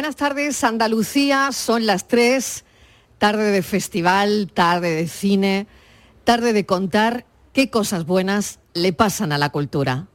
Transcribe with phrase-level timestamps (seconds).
[0.00, 2.64] Buenas tardes, Andalucía, son las 3,
[3.18, 5.66] tarde de festival, tarde de cine,
[6.24, 10.06] tarde de contar qué cosas buenas le pasan a la cultura.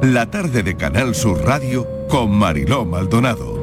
[0.00, 3.58] La tarde de Canal Sur Radio con Mariló Maldonado.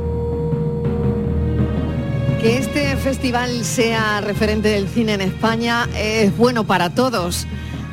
[2.41, 7.47] Que este festival sea referente del cine en España es bueno para todos.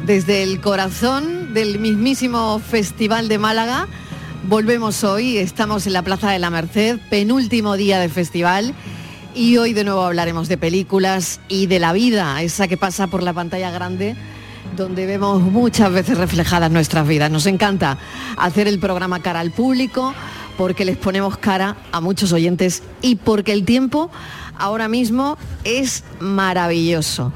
[0.04, 3.86] Desde el corazón del mismísimo Festival de Málaga,
[4.48, 8.74] volvemos hoy, estamos en la Plaza de la Merced, penúltimo día de festival,
[9.34, 13.22] y hoy de nuevo hablaremos de películas y de la vida, esa que pasa por
[13.22, 14.16] la pantalla grande
[14.76, 17.30] donde vemos muchas veces reflejadas nuestras vidas.
[17.30, 17.98] Nos encanta
[18.36, 20.14] hacer el programa cara al público
[20.56, 24.10] porque les ponemos cara a muchos oyentes y porque el tiempo
[24.56, 27.32] ahora mismo es maravilloso.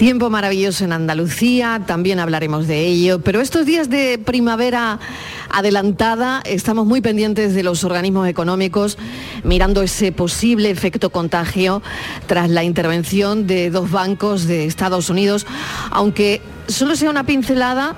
[0.00, 4.98] Tiempo maravilloso en Andalucía, también hablaremos de ello, pero estos días de primavera
[5.50, 8.96] adelantada estamos muy pendientes de los organismos económicos,
[9.44, 11.82] mirando ese posible efecto contagio
[12.26, 15.46] tras la intervención de dos bancos de Estados Unidos,
[15.90, 17.94] aunque solo sea una pincelada.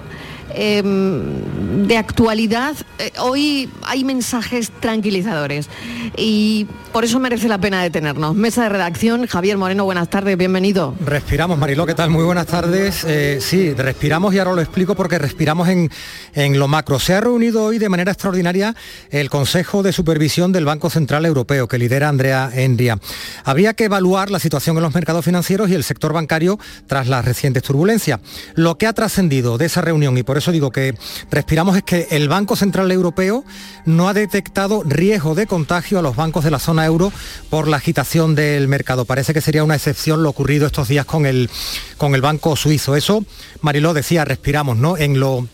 [0.55, 5.69] Em, de actualidad, eh, hoy hay mensajes tranquilizadores
[6.17, 8.35] y por eso merece la pena detenernos.
[8.35, 10.95] Mesa de redacción, Javier Moreno, buenas tardes, bienvenido.
[11.05, 12.11] Respiramos, Mariló, ¿qué tal?
[12.11, 13.05] Muy buenas tardes.
[13.05, 15.91] Eh, sí, respiramos y ahora lo explico porque respiramos en,
[16.35, 16.99] en lo macro.
[16.99, 18.75] Se ha reunido hoy de manera extraordinaria
[19.11, 22.99] el Consejo de Supervisión del Banco Central Europeo, que lidera Andrea Enria.
[23.45, 27.25] Había que evaluar la situación en los mercados financieros y el sector bancario tras las
[27.25, 28.21] recientes turbulencias.
[28.55, 30.97] Lo que ha trascendido de esa reunión, y por eso digo que
[31.31, 33.45] respiramos, es que el Banco Central Europeo
[33.85, 37.13] no ha detectado riesgo de contagio a los bancos de la zona euro
[37.51, 39.05] por la agitación del mercado.
[39.05, 41.51] Parece que sería una excepción lo ocurrido estos días con el,
[41.99, 42.97] con el Banco Suizo.
[42.97, 43.25] Eso,
[43.61, 44.97] Mariló decía, respiramos ¿no?
[44.97, 45.47] en, lo,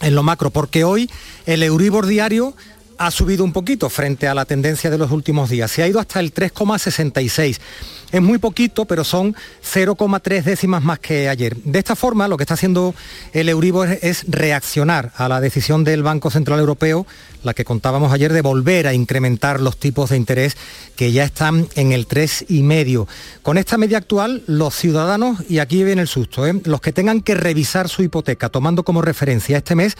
[0.00, 1.10] en lo macro, porque hoy
[1.46, 2.54] el Euribor diario
[3.00, 5.70] ha subido un poquito frente a la tendencia de los últimos días.
[5.70, 7.58] Se ha ido hasta el 3,66.
[8.12, 11.56] Es muy poquito, pero son 0,3 décimas más que ayer.
[11.64, 12.94] De esta forma, lo que está haciendo
[13.32, 17.06] el Euribor es reaccionar a la decisión del Banco Central Europeo,
[17.42, 20.58] la que contábamos ayer, de volver a incrementar los tipos de interés
[20.94, 23.06] que ya están en el 3,5.
[23.40, 26.60] Con esta media actual, los ciudadanos, y aquí viene el susto, ¿eh?
[26.64, 29.96] los que tengan que revisar su hipoteca tomando como referencia este mes,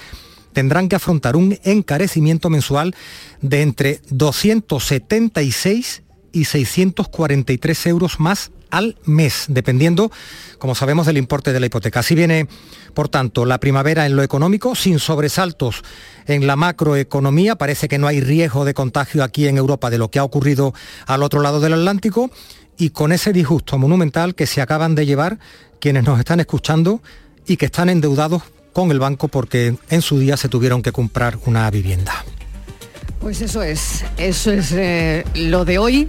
[0.53, 2.95] tendrán que afrontar un encarecimiento mensual
[3.41, 6.03] de entre 276
[6.33, 10.11] y 643 euros más al mes, dependiendo,
[10.59, 12.01] como sabemos, del importe de la hipoteca.
[12.01, 12.47] Así viene,
[12.95, 15.83] por tanto, la primavera en lo económico, sin sobresaltos
[16.27, 17.57] en la macroeconomía.
[17.57, 20.73] Parece que no hay riesgo de contagio aquí en Europa de lo que ha ocurrido
[21.07, 22.31] al otro lado del Atlántico
[22.79, 25.39] y con ese disgusto monumental que se acaban de llevar
[25.81, 27.03] quienes nos están escuchando
[27.47, 31.39] y que están endeudados con el banco porque en su día se tuvieron que comprar
[31.47, 32.25] una vivienda.
[33.21, 36.09] Pues eso es, eso es eh, lo de hoy.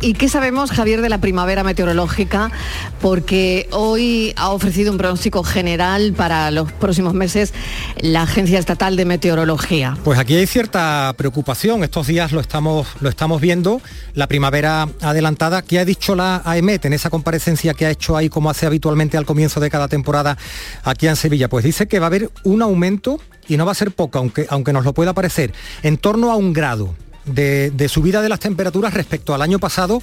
[0.00, 2.52] ¿Y qué sabemos, Javier, de la primavera meteorológica?
[3.00, 7.52] Porque hoy ha ofrecido un pronóstico general para los próximos meses
[8.00, 9.96] la Agencia Estatal de Meteorología.
[10.04, 13.82] Pues aquí hay cierta preocupación, estos días lo estamos, lo estamos viendo,
[14.14, 18.28] la primavera adelantada, ¿qué ha dicho la AEMET en esa comparecencia que ha hecho ahí
[18.28, 20.38] como hace habitualmente al comienzo de cada temporada
[20.84, 21.48] aquí en Sevilla?
[21.48, 24.46] Pues dice que va a haber un aumento y no va a ser poco, aunque,
[24.48, 26.94] aunque nos lo pueda parecer, en torno a un grado
[27.34, 30.02] de, subida de las temperaturas respecto al año pasado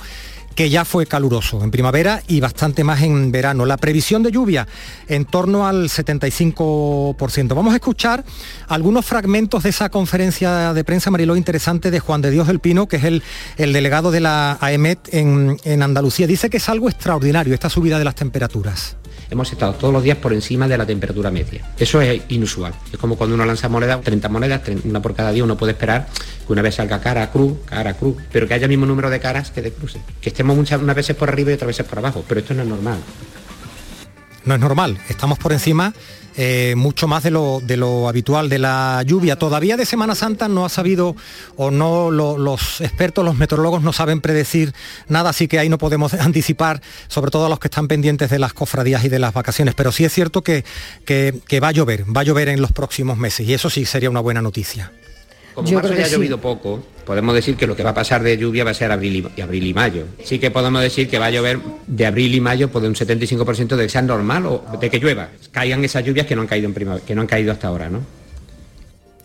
[0.56, 3.66] que ya fue caluroso en primavera y bastante más en verano.
[3.66, 4.66] La previsión de lluvia
[5.10, 7.54] en torno al 75%.
[7.54, 8.24] Vamos a escuchar
[8.70, 12.88] algunos fragmentos de esa conferencia de prensa, Mariló, interesante de Juan de Dios del Pino,
[12.88, 13.22] que es el,
[13.58, 16.26] el delegado de la AEMET en, en Andalucía.
[16.26, 18.96] Dice que es algo extraordinario esta subida de las temperaturas
[19.30, 21.62] hemos estado todos los días por encima de la temperatura media.
[21.78, 22.74] Eso es inusual.
[22.92, 26.08] Es como cuando uno lanza monedas, 30 monedas, una por cada día, uno puede esperar
[26.46, 29.20] que una vez salga cara, cruz, cara, cruz, pero que haya el mismo número de
[29.20, 30.02] caras que de cruces.
[30.22, 32.64] Que estemos muchas unas veces por arriba y otras veces por abajo, pero esto no
[32.64, 32.98] es normal.
[34.46, 35.94] No es normal, estamos por encima
[36.38, 39.38] eh, mucho más de lo, de lo, habitual de la lluvia.
[39.38, 41.16] Todavía de Semana Santa no ha sabido
[41.56, 44.74] o no lo, los expertos, los meteorólogos no saben predecir
[45.08, 48.40] nada, así que ahí no podemos anticipar, sobre todo a los que están pendientes de
[48.40, 49.76] las cofradías y de las vacaciones.
[49.76, 50.66] Pero sí es cierto que,
[51.06, 53.86] que, que va a llover, va a llover en los próximos meses y eso sí
[53.86, 54.92] sería una buena noticia.
[55.56, 56.44] Como Yo marzo ya ha llovido sí.
[56.44, 59.32] poco, podemos decir que lo que va a pasar de lluvia va a ser abril
[59.36, 60.04] y, abril y mayo.
[60.22, 63.78] Sí que podemos decir que va a llover de abril y mayo por un 75%
[63.78, 65.30] de que sea normal o de que llueva.
[65.52, 67.90] Caigan esas lluvias que no han caído en primavera, que no han caído hasta ahora,
[67.90, 68.02] ¿no?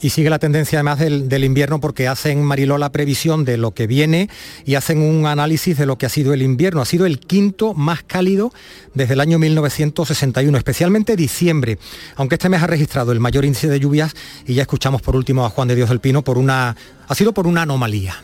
[0.00, 3.86] Y sigue la tendencia además del, invierno porque hacen Mariló la previsión de lo que
[3.86, 4.28] viene
[4.64, 6.80] y hacen un análisis de lo que ha sido el invierno.
[6.80, 8.52] Ha sido el quinto más cálido
[8.94, 11.78] desde el año 1961, especialmente diciembre,
[12.16, 14.14] aunque este mes ha registrado el mayor índice de lluvias
[14.46, 16.76] y ya escuchamos por último a Juan de Dios del Pino por una
[17.08, 18.14] ha sido por una anomalía.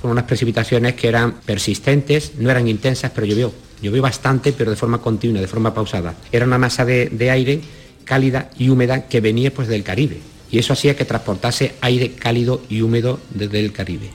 [0.00, 3.52] Fueron unas precipitaciones que eran persistentes, no eran intensas, pero llovió.
[3.82, 6.14] Llovió bastante, pero de forma continua, de forma pausada.
[6.32, 7.60] Era una masa de, aire
[8.04, 10.18] cálida y húmeda que venía pues del Caribe.
[10.50, 14.10] Y eso hacía que transportase aire cálido y húmedo desde el Caribe.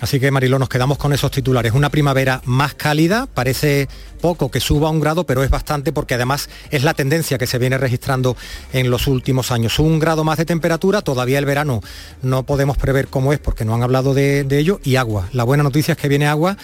[0.00, 1.72] Así que Mariló, nos quedamos con esos titulares.
[1.72, 3.88] Una primavera más cálida, parece
[4.20, 7.58] poco que suba un grado, pero es bastante porque además es la tendencia que se
[7.58, 8.36] viene registrando
[8.74, 9.78] en los últimos años.
[9.78, 11.80] Un grado más de temperatura, todavía el verano
[12.20, 15.30] no podemos prever cómo es porque no han hablado de, ello, y agua.
[15.32, 16.58] La buena noticia es que viene agua.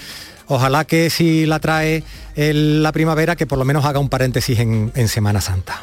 [0.48, 2.04] Ojalá que si la trae
[2.36, 5.80] la primavera, que por lo menos haga un paréntesis en Semana Santa.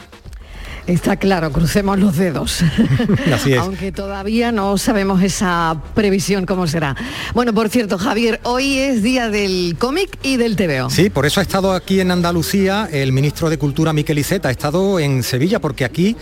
[0.90, 2.62] Está claro, crucemos los dedos.
[3.34, 3.60] Así es.
[3.60, 6.96] Aunque todavía no sabemos esa previsión cómo será.
[7.36, 10.90] Bueno, por cierto, Javier, hoy es día del cómic y del TVO.
[10.90, 14.52] Sí, por eso ha estado aquí en Andalucía el ministro de Cultura Miquel Iceta, ha
[14.52, 16.18] estado en Sevilla porque aquí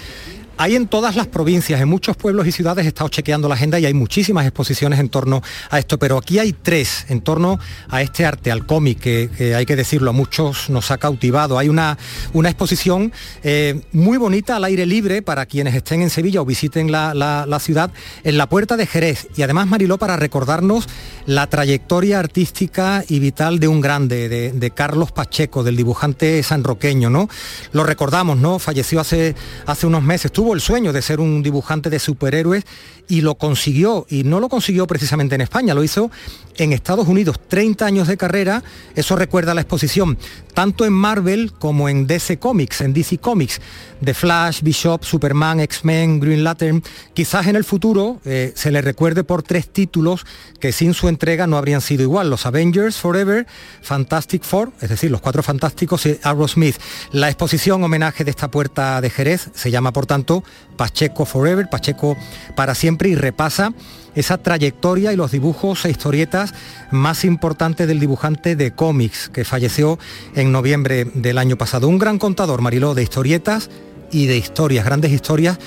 [0.58, 3.80] hay en todas las provincias, en muchos pueblos y ciudades, he estado chequeando la agenda
[3.80, 7.60] y hay muchísimas exposiciones en torno a esto, pero aquí hay tres en torno
[7.90, 11.60] a este arte, al cómic, que, hay que decirlo, a muchos nos ha cautivado.
[11.60, 11.98] Hay una,
[12.34, 13.12] una exposición
[13.44, 17.92] eh, muy bonita al aire libre para quienes estén en Sevilla o visiten la, ciudad,
[18.24, 19.28] en la puerta de Jerez.
[19.36, 20.88] Y además, Mariló, para recordarnos
[21.26, 27.10] la trayectoria artística y vital de un grande, de, de Carlos Pacheco, del dibujante sanroqueño,
[27.10, 27.30] ¿no?
[27.74, 28.60] Lo recordamos, ¿no?
[28.60, 32.66] Falleció hace, hace unos meses el sueño de ser un dibujante de superhéroes
[33.08, 36.12] y lo consiguió, y no lo consiguió precisamente en España, lo hizo
[36.58, 38.64] en Estados Unidos, 30 años de carrera,
[38.96, 40.18] eso recuerda la exposición,
[40.54, 43.62] tanto en Marvel como en DC Comics, en DC Comics,
[44.02, 46.84] de Flash, Bishop, Superman, X-Men, Green Lantern,
[47.14, 50.26] quizás en el futuro eh, se le recuerde por tres títulos
[50.60, 53.48] que sin su entrega no habrían sido igual, los Avengers Forever,
[53.82, 56.78] Fantastic Four, es decir, los Cuatro Fantásticos y Smith.
[57.12, 60.44] La exposición homenaje de esta puerta de Jerez se llama, por tanto,
[60.76, 62.18] Pacheco Forever, Pacheco
[62.56, 63.74] para siempre y repasa
[64.18, 66.54] esa trayectoria y los dibujos e historietas
[66.90, 70.00] más importantes del dibujante de cómics que falleció
[70.36, 71.88] en noviembre del año pasado.
[71.88, 73.70] Un gran contador, Mariló, de historietas
[74.12, 75.60] y de historias, grandes historias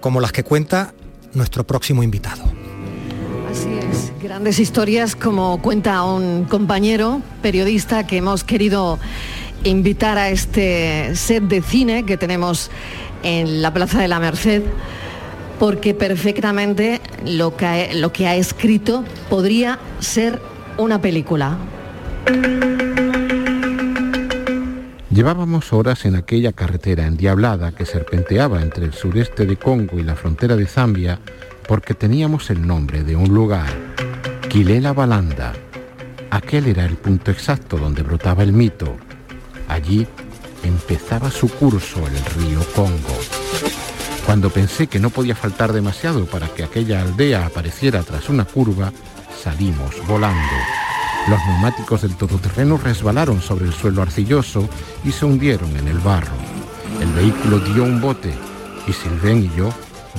[0.00, 0.94] como las que cuenta
[1.34, 2.44] nuestro próximo invitado.
[3.50, 8.98] Así es, grandes historias como cuenta un compañero periodista que hemos querido
[9.64, 12.70] invitar a este set de cine que tenemos
[13.22, 14.62] en la Plaza de la Merced
[15.58, 20.40] porque perfectamente lo que, lo que ha escrito podría ser
[20.76, 21.58] una película.
[25.10, 30.14] Llevábamos horas en aquella carretera endiablada que serpenteaba entre el sureste de Congo y la
[30.14, 31.18] frontera de Zambia
[31.66, 33.68] porque teníamos el nombre de un lugar,
[34.48, 35.54] Quilela Balanda.
[36.30, 38.96] Aquel era el punto exacto donde brotaba el mito.
[39.66, 40.06] Allí
[40.62, 43.37] empezaba su curso el río Congo.
[44.28, 48.92] Cuando pensé que no podía faltar demasiado para que aquella aldea apareciera tras una curva,
[49.42, 50.52] salimos volando.
[51.28, 54.68] Los neumáticos del todoterreno resbalaron sobre el suelo arcilloso
[55.02, 56.36] y se hundieron en el barro.
[57.00, 58.34] El vehículo dio un bote
[58.86, 59.70] y Sylvain y yo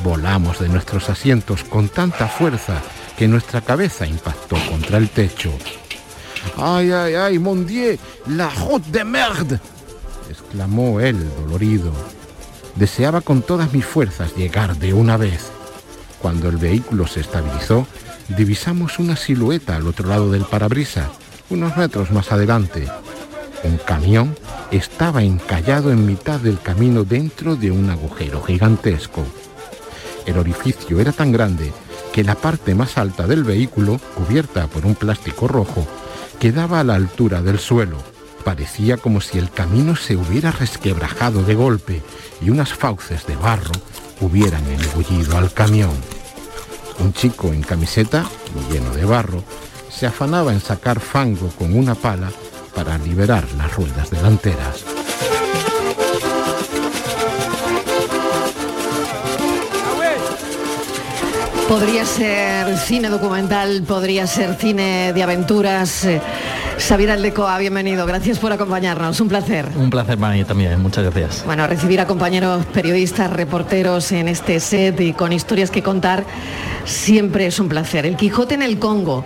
[0.03, 2.81] volamos de nuestros asientos con tanta fuerza
[3.15, 5.51] que nuestra cabeza impactó contra el techo.
[6.57, 7.95] ¡Ay, ay, ay, mon dieu!
[8.25, 9.59] ¡La route de merde!
[10.31, 12.18] exclamó él dolorido.
[12.79, 15.51] Deseaba con todas mis fuerzas llegar de una vez.
[16.21, 17.85] Cuando el vehículo se estabilizó,
[18.29, 21.09] divisamos una silueta al otro lado del parabrisa,
[21.49, 22.87] unos metros más adelante.
[23.65, 24.33] Un camión
[24.71, 29.25] estaba encallado en mitad del camino dentro de un agujero gigantesco.
[30.25, 31.73] El orificio era tan grande
[32.13, 35.85] que la parte más alta del vehículo, cubierta por un plástico rojo,
[36.39, 37.97] quedaba a la altura del suelo.
[38.45, 42.01] Parecía como si el camino se hubiera resquebrajado de golpe
[42.41, 43.71] y unas fauces de barro
[44.21, 45.91] hubieran engullido al camión.
[46.99, 48.25] Un chico en camiseta,
[48.71, 49.43] lleno de barro,
[49.89, 52.31] se afanaba en sacar fango con una pala
[52.75, 54.83] para liberar las ruedas delanteras.
[61.67, 66.07] Podría ser cine documental, podría ser cine de aventuras.
[66.79, 68.05] Xavier Aldecoa, bienvenido.
[68.05, 69.19] Gracias por acompañarnos.
[69.19, 69.67] Un placer.
[69.75, 70.81] Un placer para mí también.
[70.81, 71.43] Muchas gracias.
[71.45, 76.23] Bueno, recibir a compañeros periodistas, reporteros en este set y con historias que contar
[76.85, 78.05] siempre es un placer.
[78.05, 79.25] El Quijote en el Congo.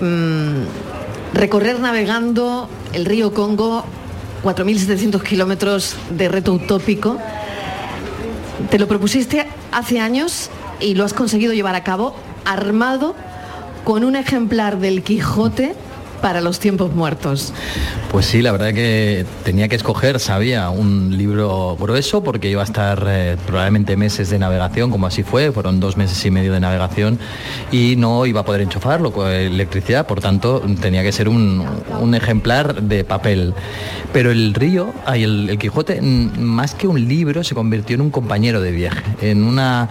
[0.00, 3.84] Mm, recorrer navegando el río Congo,
[4.44, 7.18] 4.700 kilómetros de reto utópico.
[8.70, 10.48] ¿Te lo propusiste hace años
[10.78, 13.16] y lo has conseguido llevar a cabo armado
[13.82, 15.74] con un ejemplar del Quijote
[16.24, 17.52] para los tiempos muertos.
[18.10, 22.64] Pues sí, la verdad que tenía que escoger, sabía, un libro grueso porque iba a
[22.64, 26.60] estar eh, probablemente meses de navegación, como así fue, fueron dos meses y medio de
[26.60, 27.18] navegación
[27.70, 31.62] y no iba a poder enchufarlo con electricidad, por tanto tenía que ser un,
[32.14, 33.52] ejemplar de papel.
[34.14, 38.62] Pero el río, el, el Quijote, más que un libro, se convirtió en un compañero
[38.62, 39.90] de viaje, en una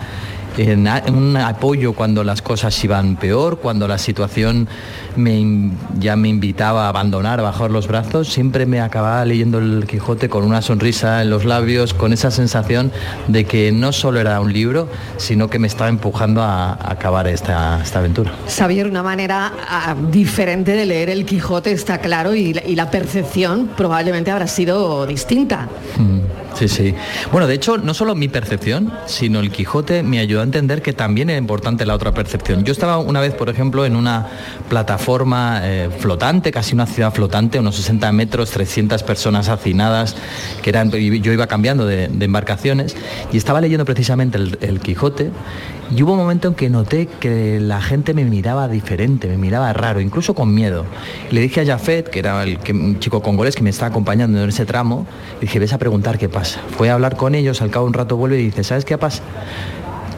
[0.57, 4.67] en, un apoyo cuando las cosas iban peor, cuando la situación
[5.15, 9.85] me, ya me invitaba a abandonar, a bajar los brazos, siempre me acababa leyendo el
[9.87, 12.91] Quijote con una sonrisa en los labios, con esa sensación
[13.27, 17.81] de que no solo era un libro, sino que me estaba empujando a, acabar esta,
[17.81, 18.31] esta, aventura.
[18.47, 24.31] Xavier, una manera ah, diferente de leer el Quijote está claro y, la percepción probablemente
[24.31, 25.67] habrá sido distinta.
[25.97, 26.95] Mm, sí, sí.
[27.31, 30.93] Bueno, de hecho, no solo mi percepción, sino el Quijote me ayudó a entender que
[30.93, 32.63] también era importante la otra percepción.
[32.63, 34.27] Yo estaba una vez, por ejemplo, en una
[34.69, 40.15] plataforma eh, flotante, casi una ciudad flotante, unos 60 metros, 300 personas hacinadas,
[40.61, 42.95] que eran, yo iba cambiando de, embarcaciones,
[43.31, 45.31] y estaba leyendo precisamente el, Quijote,
[45.95, 49.71] y hubo un momento en que noté que la gente me miraba diferente, me miraba
[49.73, 50.85] raro, incluso con miedo.
[51.31, 54.49] Le dije a Jafet, que era el un chico congolés que me estaba acompañando en
[54.49, 55.05] ese tramo,
[55.41, 56.61] dije, ves a preguntar qué pasa.
[56.77, 58.97] Fue a hablar con ellos, al cabo de un rato vuelve y dice, ¿sabes qué
[58.97, 59.21] pasa?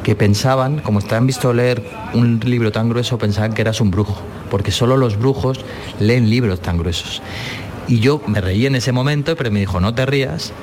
[0.05, 1.81] Que pensaban, como han visto leer
[2.13, 4.21] un libro tan grueso, pensaban que eras un brujo,
[4.51, 5.65] porque solo los brujos
[5.99, 7.23] leen libros tan gruesos.
[7.87, 10.53] Y yo me reí en ese momento, pero me dijo, no te rías,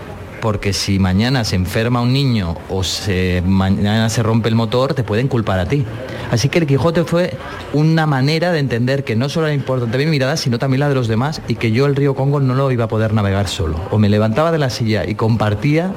[0.41, 5.03] porque si mañana se enferma un niño o se, mañana se rompe el motor, te
[5.03, 5.85] pueden culpar a ti.
[6.31, 7.37] Así que el Quijote fue
[7.73, 10.95] una manera de entender que no solo era importante mi mirada, sino también la de
[10.95, 13.75] los demás y que yo el río Congo no lo iba a poder navegar solo.
[13.91, 15.93] O me levantaba de la silla y compartía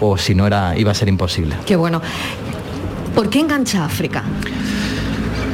[0.00, 1.56] o si no era iba a ser imposible.
[1.66, 2.00] Qué bueno.
[3.14, 4.24] ¿Por qué engancha África?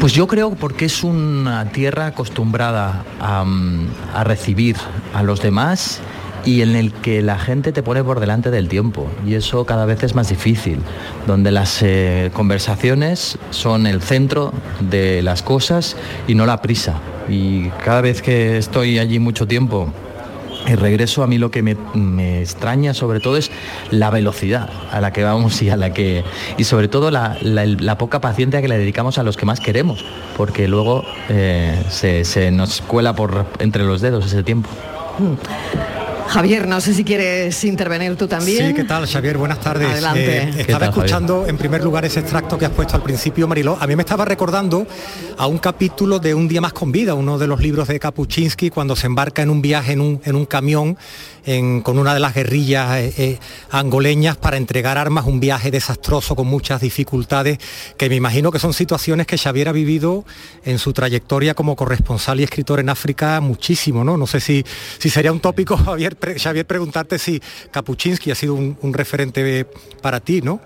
[0.00, 4.76] Pues yo creo porque es una tierra acostumbrada a, recibir
[5.12, 6.00] a los demás
[6.46, 9.84] y en el que la gente te pone por delante del tiempo y eso cada
[9.84, 10.78] vez es más difícil,
[11.26, 16.94] donde las eh, conversaciones son el centro de las cosas y no la prisa.
[17.28, 19.92] Y cada vez que estoy allí mucho tiempo
[20.66, 23.50] el regreso a mí lo que me, extraña sobre todo es
[23.90, 26.24] la velocidad a la que vamos y a la que
[26.56, 27.36] y sobre todo la,
[27.98, 30.04] poca paciencia que le dedicamos a los que más queremos
[30.36, 34.68] porque luego eh, se, nos cuela por entre los dedos ese tiempo
[35.18, 35.99] mm.
[36.30, 38.68] Javier, no sé si quieres intervenir tú también.
[38.68, 39.36] Sí, ¿qué tal, Xavier?
[39.36, 39.90] Buenas tardes.
[39.90, 40.38] Adelante.
[40.38, 43.76] Eh, estaba escuchando en primer lugar ese extracto que has puesto al principio, Mariló.
[43.80, 44.86] A mí me estaba recordando
[45.36, 48.70] a un capítulo de Un día más con vida, uno de los libros de Kapuczynski,
[48.70, 50.96] cuando se embarca en un viaje en un, en un camión
[51.82, 53.38] con una de las guerrillas eh, eh,
[53.70, 57.58] angoleñas para entregar armas, un viaje desastroso con muchas dificultades,
[57.96, 60.24] que me imagino que son situaciones que Xavier ha vivido
[60.64, 64.16] en su trayectoria como corresponsal y escritor en África muchísimo, ¿no?
[64.16, 64.64] No sé si,
[64.98, 67.40] si sería un tópico, Xavier, Xavier preguntarte si
[67.70, 69.66] Kapuczynski ha sido un, un referente
[70.00, 70.60] para ti, ¿no?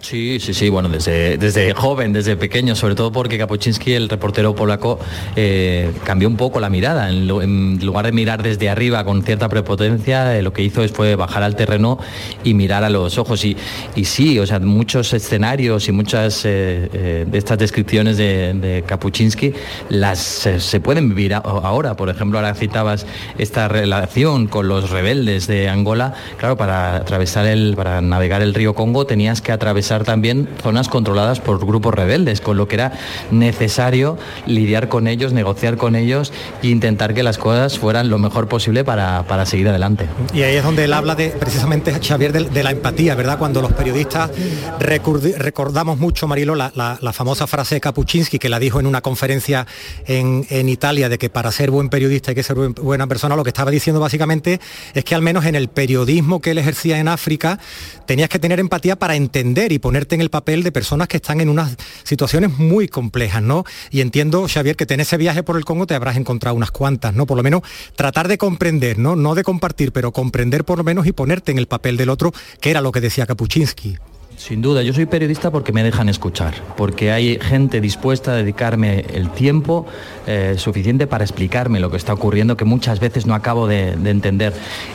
[0.00, 4.54] Sí, sí, sí, bueno, desde, desde joven, desde pequeño, sobre todo porque Kapuczynski, el reportero
[4.54, 4.98] polaco,
[5.36, 7.10] eh, cambió un poco la mirada.
[7.10, 11.42] En, lugar de mirar desde arriba con cierta prepotencia, eh, lo que hizo fue bajar
[11.42, 11.98] al terreno
[12.44, 13.44] y mirar a los ojos.
[13.44, 13.56] Y,
[13.94, 19.52] y sí, o sea, muchos escenarios y muchas eh, de estas descripciones de, de Kapuczynski
[19.90, 21.94] las se pueden vivir ahora.
[21.94, 26.14] Por ejemplo, ahora citabas esta relación con los rebeldes de Angola.
[26.38, 31.40] Claro, para atravesar el, para navegar el río Congo tenías que atravesar también zonas controladas
[31.40, 32.92] por grupos rebeldes, con lo que era
[33.30, 36.32] necesario lidiar con ellos, negociar con ellos
[36.62, 40.06] e intentar que las cosas fueran lo mejor posible para, seguir adelante.
[40.32, 43.38] Y ahí es donde él habla de precisamente, Xavier, de, la empatía, ¿verdad?
[43.38, 44.30] Cuando los periodistas
[44.78, 46.70] recordamos mucho, Marilo, la,
[47.12, 49.66] famosa frase de Kapuczynski, que la dijo en una conferencia
[50.06, 53.50] en, Italia, de que para ser buen periodista hay que ser buena persona, lo que
[53.50, 54.60] estaba diciendo básicamente
[54.94, 57.58] es que al menos en el periodismo que él ejercía en África,
[58.06, 61.40] tenías que tener empatía para entender y ponerte en el papel de personas que están
[61.40, 63.64] en unas situaciones muy complejas, ¿no?
[63.90, 67.14] Y entiendo, Xavier, que en ese viaje por el Congo te habrás encontrado unas cuantas,
[67.14, 67.26] ¿no?
[67.26, 67.62] Por lo menos
[67.96, 69.16] tratar de comprender, ¿no?
[69.16, 72.32] No de compartir, pero comprender por lo menos y ponerte en el papel del otro,
[72.60, 73.98] que era lo que decía Kapuczynski.
[74.40, 79.04] Sin duda, yo soy periodista porque me dejan escuchar, porque hay gente dispuesta a dedicarme
[79.12, 79.84] el tiempo
[80.26, 84.54] eh, suficiente para explicarme lo que está ocurriendo, que muchas veces no acabo de, entender.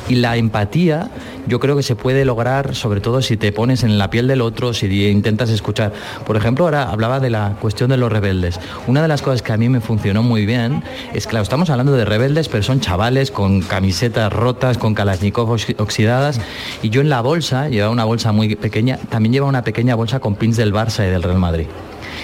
[0.10, 1.12] Y la empatía
[1.46, 4.42] yo creo que se puede lograr sobre todo si te pones en la piel del
[4.42, 5.94] otro, si intentas escuchar.
[6.26, 8.60] Por ejemplo, ahora hablaba de la cuestión de los rebeldes.
[8.88, 10.82] Una de las cosas que a mí me funcionó muy bien
[11.14, 16.42] es, claro, estamos hablando de rebeldes, pero son chavales con camisetas rotas, con kalashnikov oxidadas,
[16.82, 20.22] y yo en la bolsa, llevaba una bolsa muy pequeña, también lleva una pequeña bolsa
[20.22, 21.68] con pins del Barça y del Real Madrid.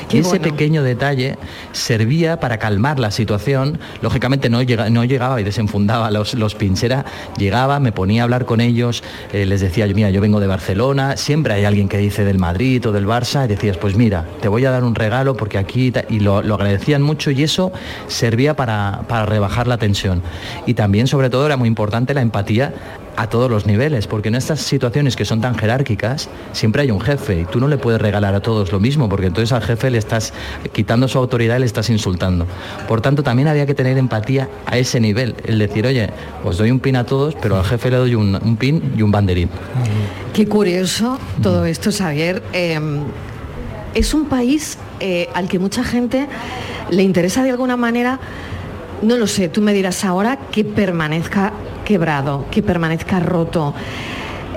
[0.09, 1.37] Y ese pequeño detalle
[1.73, 3.79] servía para calmar la situación.
[4.01, 7.05] Lógicamente no, no llegaba y desenfundaba los, los pinchera,
[7.37, 9.03] llegaba, me ponía a hablar con ellos,
[9.33, 12.87] eh, les decía, mira, yo vengo de Barcelona, siempre hay alguien que dice del Madrid
[12.87, 15.93] o del Barça, y decías, pues mira, te voy a dar un regalo porque aquí,
[16.09, 17.73] y lo, agradecían mucho y eso
[18.07, 20.21] servía para, para rebajar la tensión.
[20.65, 22.73] Y también, sobre todo, era muy importante la empatía
[23.15, 27.01] a todos los niveles, porque en estas situaciones que son tan jerárquicas, siempre hay un
[27.01, 29.89] jefe y tú no le puedes regalar a todos lo mismo, porque entonces al jefe
[29.89, 30.33] le estás
[30.71, 32.45] quitando su autoridad y le estás insultando.
[32.87, 36.09] Por tanto, también había que tener empatía a ese nivel, el decir, oye,
[36.43, 39.11] os doy un pin a todos, pero al jefe le doy un, pin y un
[39.11, 39.49] banderín.
[40.33, 42.41] Qué curioso todo esto, Xavier.
[42.53, 43.01] Em,
[43.93, 46.27] es un país eh, al que mucha gente
[46.89, 48.19] le interesa de alguna manera,
[49.01, 51.53] no lo sé, tú me dirás ahora, que permanezca
[51.91, 53.73] quebrado, que permanezca roto.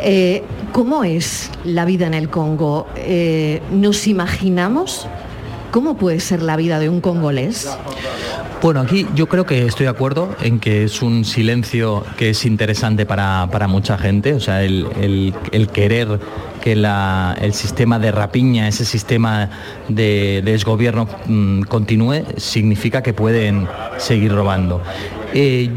[0.00, 2.86] Eh, ¿Cómo es la vida en el Congo?
[2.94, 5.08] Eh, ¿Nos imaginamos
[5.72, 7.76] cómo puede ser la vida de un congolés?
[8.62, 12.46] Bueno, aquí yo creo que estoy de acuerdo en que es un silencio que es
[12.46, 15.34] interesante para, mucha gente, o sea, el,
[15.72, 16.20] querer
[16.62, 19.50] que el sistema de rapiña, ese sistema
[19.88, 23.66] de, desgobierno mm, continúe, significa que pueden
[23.98, 24.80] seguir robando.
[25.34, 25.68] Eh,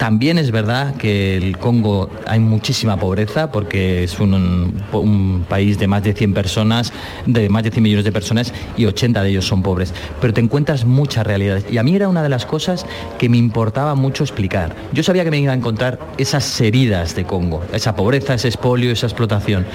[0.00, 6.02] también es verdad que el Congo hay muchísima pobreza porque es un, país de más
[6.02, 6.90] de 100 personas,
[7.26, 9.92] de más de 100 millones de personas y 80 de ellos son pobres.
[10.18, 11.66] Pero te encuentras muchas realidades.
[11.70, 12.86] Y a mí era una de las cosas
[13.18, 14.74] que me importaba mucho explicar.
[14.94, 18.90] Yo sabía que me iba a encontrar esas heridas de Congo, esa pobreza, ese expolio,
[18.92, 19.66] esa explotación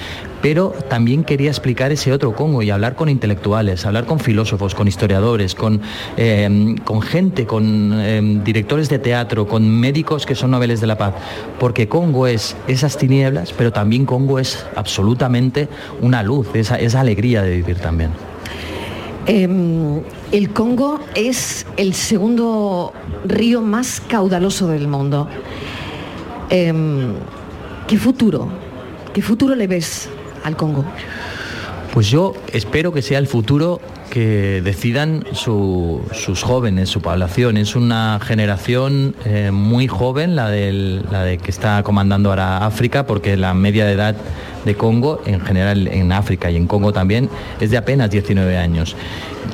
[0.42, 4.88] pero también quería explicar ese otro Congo y hablar con intelectuales, hablar con filósofos, con
[4.88, 5.80] historiadores, con,
[6.16, 10.98] eh, con gente, con eh, directores de teatro, con médicos que son noveles de la
[10.98, 11.14] paz,
[11.58, 15.68] porque Congo es esas tinieblas, pero también Congo es absolutamente
[16.00, 18.10] una luz, esa, esa alegría de vivir también.
[19.26, 22.92] Em, el Congo es el segundo
[23.24, 25.28] río más caudaloso del mundo.
[26.48, 27.14] Em,
[27.88, 28.48] ¿Qué futuro?
[29.12, 30.08] ¿Qué futuro le ves
[30.46, 30.84] al Congo?
[31.92, 37.56] Pues yo espero que sea el futuro que decidan sus jóvenes, su población.
[37.56, 43.36] Es una generación eh, muy joven, la, la de que está comandando ahora África, porque
[43.36, 44.14] la media de edad
[44.64, 47.28] de Congo, en general en África y en Congo también,
[47.60, 48.94] es de apenas 19 años.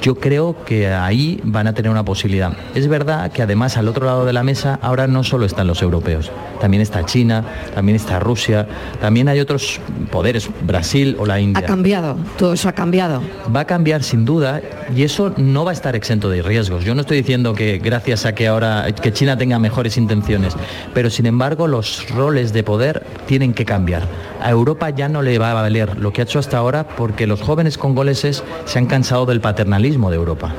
[0.02, 2.52] Yo creo que ahí van a tener una posibilidad.
[2.74, 5.80] Es verdad que además al otro lado de la mesa ahora no solo están los
[5.80, 8.66] europeos, también está China, también está Rusia,
[9.00, 11.62] también hay otros poderes, Brasil o la India.
[11.62, 13.22] Ha cambiado, todo eso ha cambiado.
[13.54, 14.60] Va a cambiar sin duda
[14.92, 16.84] y eso no va a estar exento de riesgos.
[16.84, 20.54] Yo no estoy diciendo que gracias a que ahora que China tenga mejores intenciones,
[20.94, 24.02] pero sin embargo los roles de poder tienen que cambiar.
[24.42, 27.28] A Europa ya no le va a valer lo que ha hecho hasta ahora porque
[27.28, 30.52] los jóvenes congoleses se han cansado del paternalismo de Europa.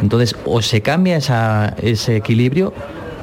[0.00, 2.72] Entonces, o se cambia ese equilibrio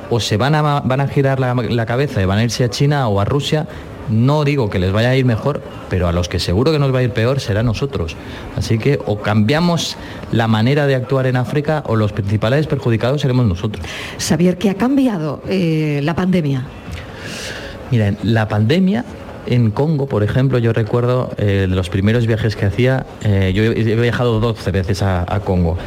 [0.09, 2.69] o se van a, van a girar la, la, cabeza y van a irse a
[2.69, 3.67] China o a Rusia.
[4.09, 6.93] No digo que les vaya a ir mejor, pero a los que seguro que nos
[6.93, 8.15] va a ir peor será nosotros.
[8.55, 9.97] Así que o cambiamos
[10.31, 13.85] la manera de actuar en África o los principales perjudicados seremos nosotros.
[14.17, 16.65] Xavier, ¿qué ha cambiado eh, la pandemia?
[17.91, 19.03] Miren, la pandemia
[19.49, 23.95] en Congo, por ejemplo, yo recuerdo eh, los primeros viajes que hacía, eh, yo he
[23.95, 25.77] viajado 12 veces a, Congo.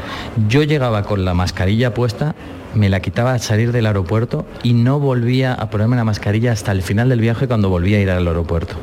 [0.48, 2.34] Yo llegaba con la mascarilla puesta,
[2.74, 6.72] me la quitaba al salir del aeropuerto y no volvía a ponerme la mascarilla hasta
[6.72, 8.74] el final del viaje cuando volvía a ir al aeropuerto.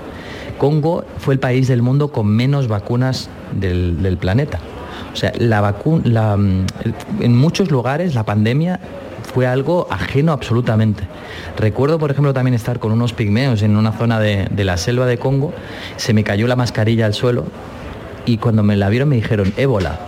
[0.57, 4.59] Congo fue el país del mundo con menos vacunas del, planeta.
[5.11, 6.65] O sea, la vacuna, mm,
[7.21, 8.79] en muchos lugares la pandemia
[9.33, 11.03] fue algo ajeno absolutamente.
[11.57, 15.17] Recuerdo, por ejemplo, también estar con unos pigmeos en una zona de, la selva de
[15.17, 15.53] Congo,
[15.97, 17.45] se me cayó la mascarilla al suelo
[18.25, 19.99] y cuando me la vieron me dijeron ébola,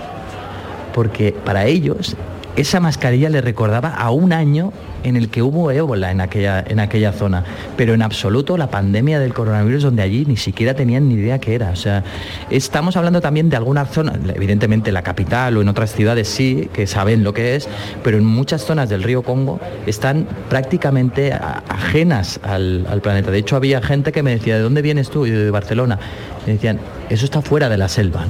[0.93, 2.15] porque para ellos
[2.55, 6.79] esa mascarilla le recordaba a un año en el que hubo ébola en aquella, en
[6.79, 7.43] aquella zona,
[7.77, 11.55] pero en absoluto la pandemia del coronavirus donde allí ni siquiera tenían ni idea qué
[11.55, 11.71] era.
[11.71, 12.03] O sea,
[12.49, 16.87] estamos hablando también de algunas zonas, evidentemente la capital o en otras ciudades sí, que
[16.87, 17.67] saben lo que es,
[18.03, 23.31] pero en muchas zonas del río Congo están prácticamente ajenas al, planeta.
[23.31, 25.25] De hecho, había gente que me decía, ¿de dónde vienes tú?
[25.25, 25.97] Y de Barcelona.
[26.45, 28.25] Me decían, eso está fuera de la selva.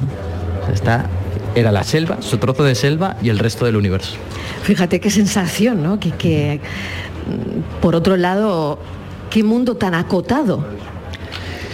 [0.71, 1.05] está
[1.55, 4.15] era la selva, su trozo de selva y el resto del universo.
[4.63, 5.99] Fíjate qué sensación, ¿no?
[5.99, 8.79] Que, mm, por otro lado,
[9.29, 10.65] qué mundo tan acotado.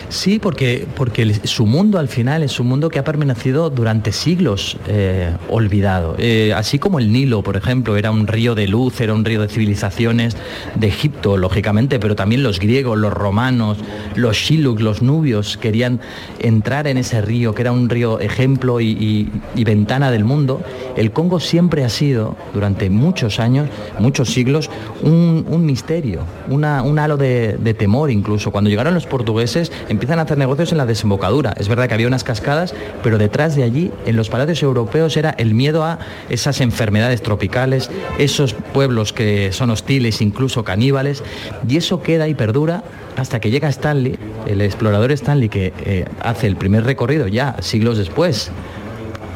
[0.10, 4.78] Sí, porque, porque su mundo al final es un mundo que ha permanecido durante siglos
[4.88, 6.15] eh, olvidado.
[6.17, 9.41] Eh, así como el Nilo, por ejemplo, era un río de luz, era un río
[9.41, 10.38] de civilizaciones
[10.76, 13.80] de Egipto, lógicamente, pero también los griegos, los romanos,
[14.15, 16.00] los Shiluk, los nubios querían
[16.39, 20.62] entrar en ese río, que era un río ejemplo y, ventana del mundo.
[20.96, 23.67] El Congo siempre ha sido, durante muchos años,
[24.00, 24.70] muchos siglos,
[25.02, 28.52] un, misterio, un halo de, de temor incluso.
[28.52, 31.53] Cuando llegaron los portugueses, empiezan a hacer negocios en la desembocadura.
[31.57, 35.31] Es verdad que había unas cascadas, pero detrás de allí, en los palacios europeos, era
[35.31, 35.97] el miedo a
[36.29, 41.23] esas enfermedades tropicales, esos pueblos que son hostiles, incluso caníbales,
[41.67, 42.83] y eso queda y perdura
[43.15, 47.97] hasta que llega Stanley, el explorador Stanley, que eh, hace el primer recorrido ya siglos
[47.97, 48.51] después,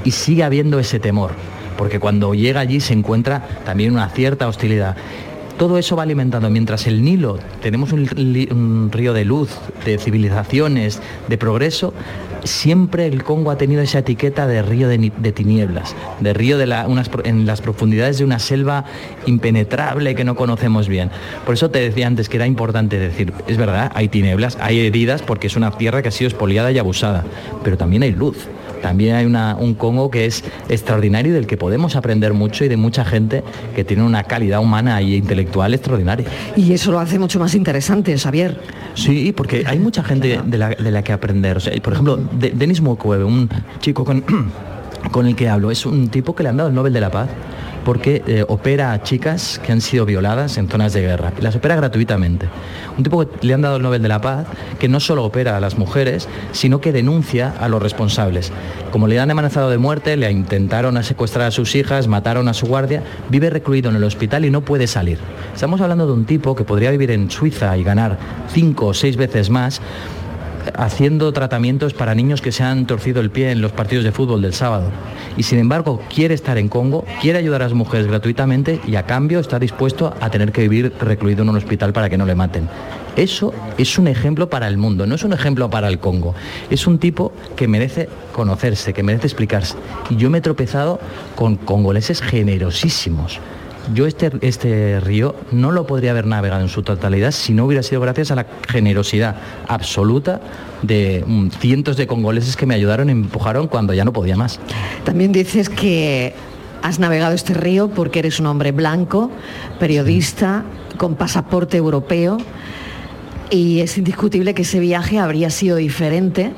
[0.05, 1.31] y sigue habiendo ese temor,
[1.75, 4.95] porque cuando llega allí se encuentra también una cierta hostilidad.
[5.61, 6.49] Todo eso va alimentando.
[6.49, 9.51] Mientras el Nilo tenemos un, río de luz,
[9.85, 11.93] de civilizaciones, de progreso,
[12.43, 16.63] siempre el Congo ha tenido esa etiqueta de río de, tinieblas, de río de
[17.25, 18.85] en las profundidades de una selva
[19.27, 21.11] impenetrable que no conocemos bien.
[21.45, 25.21] Por eso te decía antes que era importante decir, es verdad, hay tinieblas, hay heridas
[25.21, 27.23] porque es una tierra que ha sido expoliada y abusada,
[27.63, 28.47] pero también hay luz
[28.81, 32.77] también hay un Congo que es extraordinario y del que podemos aprender mucho y de
[32.77, 33.43] mucha gente
[33.75, 36.27] que tiene una calidad humana e intelectual extraordinaria.
[36.55, 38.59] Y eso lo hace mucho más interesante, Xavier.
[38.93, 41.57] Sí, porque hay mucha gente de la, que aprender.
[41.81, 44.23] por ejemplo, Denis Mukwege, un chico con,
[45.11, 47.09] con el que hablo, es un tipo que le han dado el Nobel de la
[47.09, 47.29] Paz
[47.83, 51.55] porque eh, opera a chicas que han sido violadas en zonas de guerra y las
[51.55, 52.47] opera gratuitamente.
[52.97, 54.47] Un tipo que le han dado el Nobel de la Paz
[54.79, 58.51] que no solo opera a las mujeres, sino que denuncia a los responsables.
[58.91, 62.67] Como le han amenazado de muerte, le intentaron secuestrar a sus hijas, mataron a su
[62.67, 65.19] guardia, vive recluido en el hospital y no puede salir.
[65.53, 68.17] Estamos hablando de un tipo que podría vivir en Suiza y ganar
[68.51, 69.81] cinco o seis veces más
[70.75, 74.41] haciendo tratamientos para niños que se han torcido el pie en los partidos de fútbol
[74.41, 74.89] del sábado.
[75.37, 79.05] Y sin embargo quiere estar en Congo, quiere ayudar a las mujeres gratuitamente y a
[79.05, 82.35] cambio está dispuesto a tener que vivir recluido en un hospital para que no le
[82.35, 82.69] maten.
[83.15, 86.33] Eso es un ejemplo para el mundo, no es un ejemplo para el Congo.
[86.69, 89.75] Es un tipo que merece conocerse, que merece explicarse.
[90.09, 90.99] Y yo me he tropezado
[91.35, 93.39] con congoleses generosísimos
[93.93, 97.83] yo este, este río no lo podría haber navegado en su totalidad si no hubiera
[97.83, 99.35] sido gracias a la generosidad
[99.67, 100.41] absoluta
[100.81, 104.35] de mm, cientos de congoleses que me ayudaron y me empujaron cuando ya no podía
[104.35, 104.59] más.
[105.03, 106.33] También dices que
[106.81, 109.31] has navegado este río porque eres un hombre blanco,
[109.79, 110.63] periodista,
[110.97, 112.37] con pasaporte europeo,
[113.49, 116.53] y es indiscutible que ese viaje habría sido diferente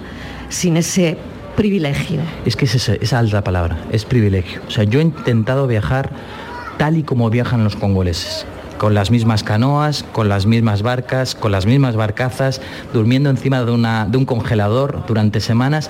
[0.49, 1.17] sin ese
[1.55, 2.19] privilegio.
[2.45, 4.61] Es que es esa, esa alta palabra, es privilegio.
[4.67, 6.11] O sea, yo he intentado viajar
[6.77, 8.45] tal y como viajan los congoleses
[8.83, 12.59] con las mismas canoas, con las mismas barcas, con las mismas barcazas,
[12.91, 15.89] durmiendo encima de, un congelador durante semanas,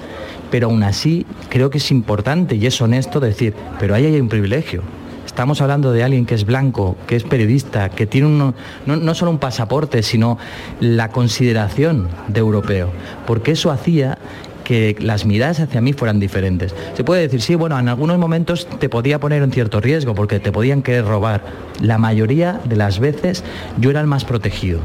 [0.51, 4.29] pero aún así creo que es importante y es honesto decir, pero ahí hay un
[4.29, 4.83] privilegio.
[5.25, 8.53] Estamos hablando de alguien que es blanco, que es periodista, que tiene
[8.85, 10.37] no solo un pasaporte, sino
[10.79, 12.91] la consideración de europeo,
[13.25, 14.19] porque eso hacía
[14.63, 16.73] que las miradas hacia mí fueran diferentes.
[16.95, 20.39] Se puede decir, sí, bueno, en algunos momentos te podía poner en cierto riesgo porque
[20.39, 21.41] te podían querer robar.
[21.81, 23.43] La mayoría de las veces
[23.77, 24.79] yo era el más protegido,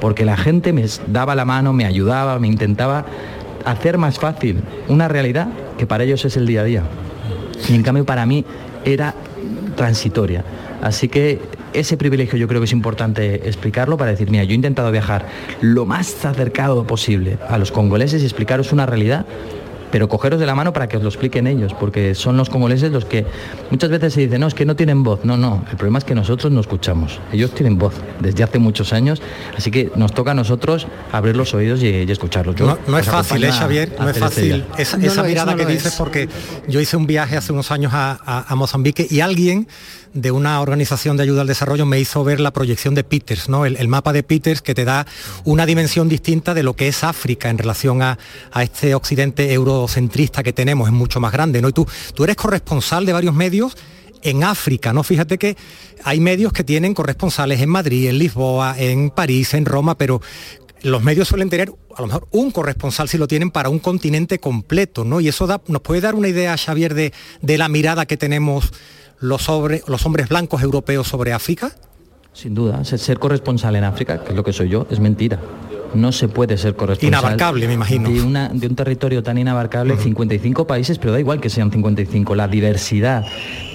[0.00, 3.06] porque la gente me daba la mano, me ayudaba, me intentaba
[3.64, 6.82] hacer más fácil una realidad que para ellos es el día a día.
[7.68, 8.44] Y en cambio para mí
[8.84, 9.14] era
[9.76, 10.44] transitoria.
[10.82, 11.40] Así que
[11.72, 15.26] ese privilegio yo creo que es importante explicarlo para decir, mira, yo he intentado viajar
[15.60, 19.24] lo más acercado posible a los congoleses y explicaros una realidad
[19.92, 22.90] pero cogeros de la mano para que os lo expliquen ellos, porque son los congoleses
[22.90, 23.26] los que
[23.70, 25.20] muchas veces se dicen, no, es que no tienen voz.
[25.22, 27.20] No, no, el problema es que nosotros no escuchamos.
[27.30, 29.20] Ellos tienen voz desde hace muchos años,
[29.54, 32.56] así que nos toca a nosotros abrir los oídos y, escucharlos.
[32.58, 33.94] no, es fácil, ¿eh, Xavier?
[34.00, 36.26] No es fácil esa, mirada que dices, porque
[36.66, 39.68] yo hice un viaje hace unos años a Mozambique y alguien
[40.14, 43.64] de una organización de ayuda al desarrollo me hizo ver la proyección de Peters, ¿no?
[43.64, 45.06] el, mapa de Peters que te da
[45.44, 48.18] una dimensión distinta de lo que es África en relación a,
[48.60, 51.62] este occidente eurocentrista que tenemos, es mucho más grande.
[51.62, 51.68] ¿no?
[51.68, 53.76] Y tú, tú eres corresponsal de varios medios
[54.22, 55.02] en África, ¿no?
[55.02, 55.56] Fíjate que
[56.04, 60.20] hay medios que tienen corresponsales en Madrid, en Lisboa, en París, en Roma, pero
[60.82, 64.38] los medios suelen tener a lo mejor un corresponsal si lo tienen para un continente
[64.38, 65.20] completo, ¿no?
[65.20, 68.72] Y eso nos puede dar una idea, Xavier, de, de la mirada que tenemos
[69.22, 69.48] los,
[69.86, 71.72] los hombres blancos europeos sobre África?
[72.32, 75.38] Sin duda, ser corresponsal en África, que es lo que soy yo, es mentira.
[75.94, 77.20] no se puede ser corresponsal.
[77.20, 78.08] Inabarcable, me imagino.
[78.08, 82.34] De, una, de un territorio tan inabarcable, 55 países, pero da igual que sean 55.
[82.34, 83.26] La diversidad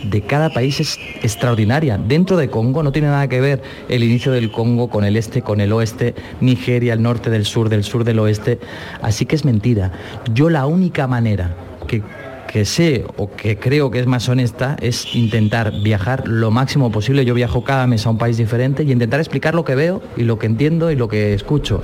[0.04, 2.00] de cada país es extraordinaria.
[2.00, 5.44] Dentro de Congo no tiene nada que ver el inicio del Congo con el este,
[5.44, 8.60] con el oeste, Nigeria, el norte del sur, del sur del oeste.
[9.04, 9.92] Así que es mentira.
[10.34, 11.56] Yo la única manera
[11.88, 12.02] que
[12.48, 17.26] que sé o que creo que es más honesta es intentar viajar lo máximo posible.
[17.26, 20.24] Yo viajo cada mes a un país diferente y intentar explicar lo que veo y
[20.24, 21.84] lo que entiendo y lo que escucho.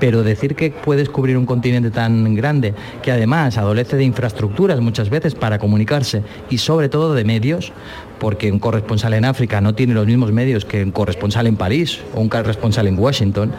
[0.00, 5.10] Pero decir que puedes cubrir un continente tan grande, que además adolece de infraestructuras muchas
[5.10, 7.72] veces para comunicarse y sobre todo de medios,
[8.20, 12.00] porque un corresponsal en África no tiene los mismos medios que un corresponsal en París
[12.14, 13.52] o un corresponsal en Washington,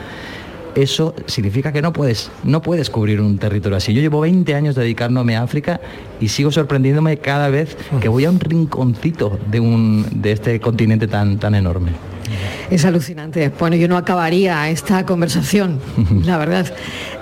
[0.82, 3.94] eso significa que no puedes, no puedes cubrir un territorio así.
[3.94, 5.82] Yo llevo 20 años dedicándome a África
[6.20, 11.08] y sigo sorprendiéndome cada vez que voy a un rinconcito de, un, de este continente
[11.08, 11.92] tan, tan enorme.
[12.70, 13.52] Es alucinante.
[13.58, 15.80] Bueno, yo no acabaría esta conversación,
[16.24, 16.72] la verdad,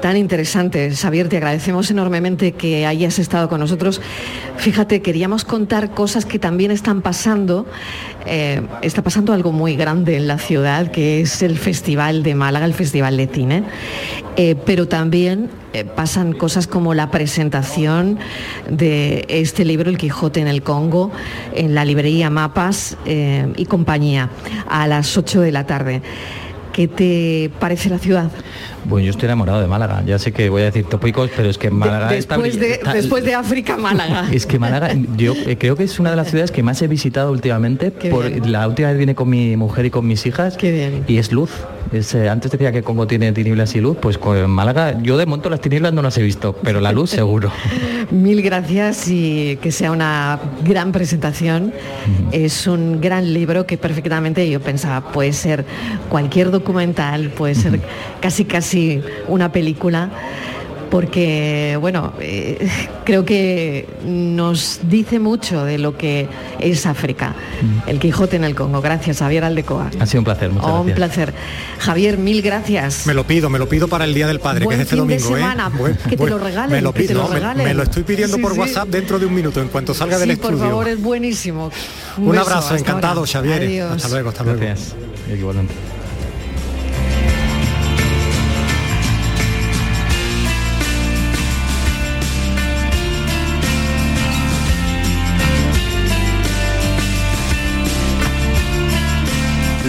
[0.01, 0.91] tan interesante.
[0.91, 4.01] Xavier, te agradecemos enormemente que hayas estado con nosotros.
[4.57, 7.65] Fíjate, queríamos contar cosas que también están pasando.
[8.25, 12.65] Eh, está pasando algo muy grande en la ciudad, que es el Festival de Málaga,
[12.65, 13.63] el Festival de Cine.
[14.35, 18.19] Eh, pero también eh, pasan cosas como la presentación
[18.69, 21.11] de este libro, El Quijote en el Congo,
[21.53, 24.29] en la librería Mapas y compañía,
[24.69, 26.01] a las 8 de la tarde.
[26.73, 28.31] ¿Qué te parece la ciudad?
[28.87, 30.01] Bueno, yo estoy enamorado de Málaga.
[30.05, 33.35] Ya sé que voy a decir tópicos, pero es que Málaga después, de, después de
[33.35, 34.27] África, Málaga.
[34.31, 36.87] Es que Málaga, yo eh, creo que es una de las ciudades que más he
[36.87, 37.91] visitado últimamente.
[37.91, 40.55] Por, la última vez vine con mi mujer y con mis hijas.
[40.55, 41.03] Qué bien.
[41.07, 41.51] Y es luz.
[41.91, 45.49] Eh, antes decía que Congo tiene tinieblas y luz, pues con Málaga yo de monto
[45.49, 47.51] las tinieblas no las he visto, pero la luz seguro.
[48.11, 51.73] Mil gracias y que sea una gran presentación.
[52.31, 55.65] Es un gran libro que perfectamente yo pensaba puede ser
[56.09, 57.79] cualquier documental, puede ser
[58.21, 58.76] casi casi
[59.27, 60.09] una película
[60.89, 62.67] porque, bueno, eh,
[63.03, 66.27] creo que nos dice mucho de lo que
[66.59, 67.89] es África, mm.
[67.89, 68.81] el Quijote en el Congo.
[68.81, 69.89] Gracias, Javier Aldecoa.
[69.99, 71.33] Ha sido un placer, muchas Un placer.
[71.79, 73.05] Javier, mil gracias.
[73.05, 75.37] Me lo pido, me lo pido para el Día del Padre, que es este domingo.
[75.37, 75.95] ¿eh?
[76.09, 76.71] que te lo regalen.
[76.71, 79.93] Me lo pido, me, lo estoy pidiendo por WhatsApp dentro de un minuto, en cuanto
[79.93, 80.57] salga del estudio.
[80.57, 81.71] por favor, es buenísimo.
[82.17, 83.83] Un, abrazo, encantado, Xavier.
[83.83, 84.59] Hasta luego, hasta luego.
[84.59, 84.95] Gracias.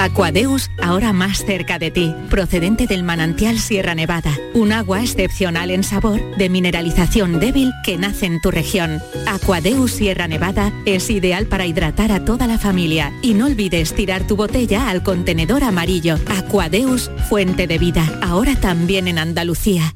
[0.00, 5.84] Aquadeus, ahora más cerca de ti, procedente del manantial Sierra Nevada, un agua excepcional en
[5.84, 9.02] sabor, de mineralización débil que nace en tu región.
[9.26, 14.26] Aquadeus Sierra Nevada es ideal para hidratar a toda la familia y no olvides tirar
[14.26, 16.16] tu botella al contenedor amarillo.
[16.28, 19.94] Aquadeus, fuente de vida, ahora también en Andalucía.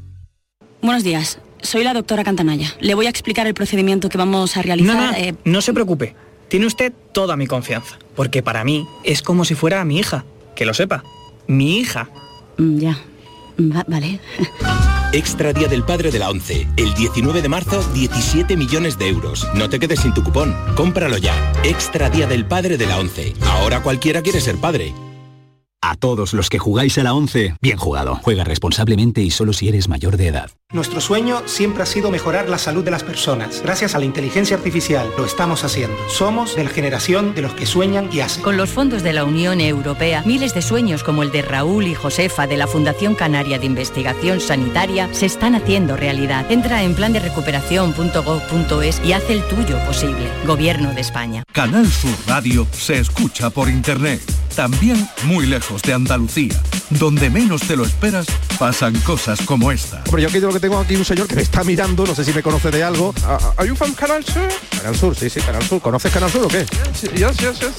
[0.83, 2.75] Buenos días, soy la doctora Cantanaya.
[2.79, 4.97] Le voy a explicar el procedimiento que vamos a realizar.
[4.97, 6.15] No, no, eh, no se preocupe.
[6.49, 10.65] Tiene usted toda mi confianza, porque para mí es como si fuera mi hija, que
[10.65, 11.03] lo sepa,
[11.47, 12.09] mi hija.
[12.59, 12.99] Mm, ya,
[13.87, 14.21] vale.
[15.13, 16.67] Extra Día del Padre de la ONCE.
[16.77, 19.47] El 19 de marzo, 17 millones de euros.
[19.55, 20.57] No te quedes sin tu cupón.
[20.75, 21.53] Cómpralo ya.
[21.63, 23.33] Extra Día del Padre de la ONCE.
[23.43, 24.93] Ahora cualquiera quiere ser padre.
[25.87, 28.19] A todos los que jugáis a la 11, bien jugado.
[28.23, 30.51] Juega responsablemente y solo si eres mayor de edad.
[30.73, 33.61] Nuestro sueño siempre ha sido mejorar la salud de las personas.
[33.63, 35.97] Gracias a la inteligencia artificial lo estamos haciendo.
[36.09, 38.43] Somos de la generación de los que sueñan y hacen.
[38.43, 41.95] Con los fondos de la Unión Europea, miles de sueños como el de Raúl y
[41.95, 46.51] Josefa de la Fundación Canaria de Investigación Sanitaria se están haciendo realidad.
[46.51, 50.31] Entra en plan de recuperación.gov.es y haz el tuyo posible.
[50.47, 51.45] Gobierno de España.
[51.53, 54.23] Canal Sur Radio se escucha por internet.
[54.57, 56.55] También muy lejos de Andalucía,
[56.91, 58.27] donde menos te lo esperas,
[58.59, 60.03] pasan cosas como esta.
[60.07, 62.25] Hombre, yo aquí lo que tengo aquí un señor que me está mirando, no sé
[62.25, 63.15] si me conoce de algo.
[63.57, 64.49] ¿Hay un fan Canal Sur?
[64.77, 65.81] Canal Sur, sí, sí, Canal Sur.
[65.81, 66.67] ¿Conoces Canal Sur o qué?
[66.95, 67.09] Sí,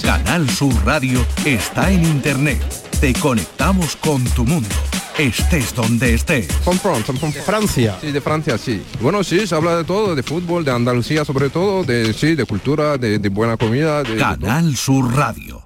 [0.01, 2.61] Canal Sur Radio está en internet.
[2.99, 4.75] Te conectamos con tu mundo.
[5.17, 6.47] Estés donde estés.
[6.63, 7.97] From Francia.
[8.01, 8.83] Sí, de Francia, sí.
[8.99, 12.45] Bueno, sí, se habla de todo, de fútbol, de Andalucía sobre todo, de sí, de
[12.45, 14.03] cultura, de, buena comida.
[14.03, 15.65] De, Canal Sur Radio.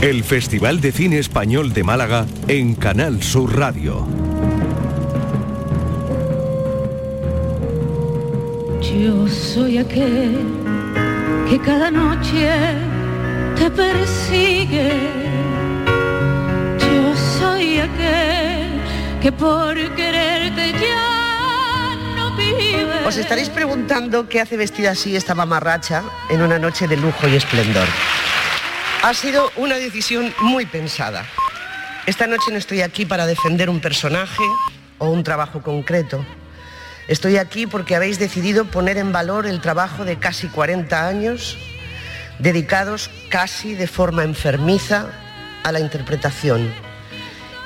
[0.00, 4.06] El Festival de Cine Español de Málaga en Canal Sur Radio.
[8.80, 10.38] Yo soy aquel
[11.50, 12.48] que cada noche
[13.56, 14.92] te persigue.
[16.78, 18.80] Yo soy aquel
[19.20, 23.04] que por quererte ya no vive.
[23.04, 27.34] Os estaréis preguntando qué hace vestida así esta mamarracha en una noche de lujo y
[27.34, 27.88] esplendor.
[29.00, 31.24] Ha sido una decisión muy pensada.
[32.06, 34.42] Esta noche no estoy aquí para defender un personaje
[34.98, 36.26] o un trabajo concreto.
[37.06, 41.56] Estoy aquí porque habéis decidido poner en valor el trabajo de casi 40 años
[42.40, 45.06] dedicados casi de forma enfermiza
[45.62, 46.68] a la interpretación.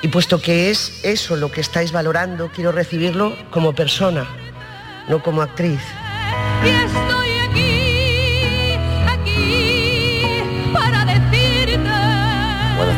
[0.03, 4.27] Y puesto que es eso lo que estáis valorando, quiero recibirlo como persona,
[5.07, 5.81] no como actriz.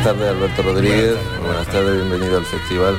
[0.05, 2.95] Tardes Alberto Rodríguez, buenas tardes, bienvenido al festival.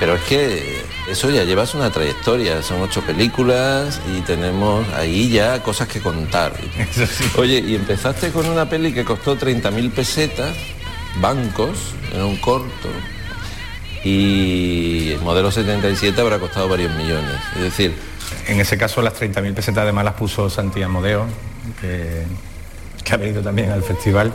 [0.00, 5.62] Pero es que eso ya llevas una trayectoria, son ocho películas y tenemos ahí ya
[5.62, 6.54] cosas que contar.
[7.36, 10.56] Oye, y empezaste con una peli que costó 30.000 pesetas,
[11.20, 12.88] bancos, en un corto,
[14.02, 17.36] y el modelo 77 habrá costado varios millones.
[17.54, 17.94] Es decir,
[18.46, 21.26] En ese caso las 30.000 pesetas además las puso Santi Amodeo,
[21.82, 22.22] que,
[23.04, 24.32] que ha venido también al festival.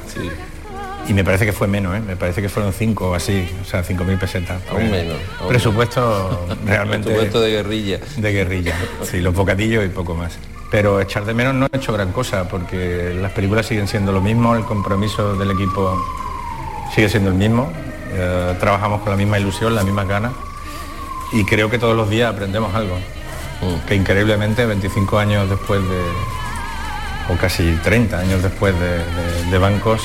[1.08, 2.00] Y me parece que fue menos, ¿eh?
[2.00, 4.62] me parece que fueron 5 o así, o sea, 5.000 pesetas.
[4.72, 7.08] Aún menos, aún presupuesto realmente...
[7.10, 8.00] Presupuesto de guerrilla.
[8.18, 10.38] De guerrilla, sí, los bocadillos y poco más.
[10.72, 14.22] Pero echar de menos no ha hecho gran cosa, porque las películas siguen siendo lo
[14.22, 16.02] mismo, el compromiso del equipo
[16.96, 17.72] sigue siendo el mismo,
[18.14, 20.32] eh, trabajamos con la misma ilusión, las mismas ganas,
[21.34, 22.98] y creo que todos los días aprendemos algo.
[23.88, 30.02] Que increíblemente, 25 años después de, o casi 30 años después de, de- de Bancos,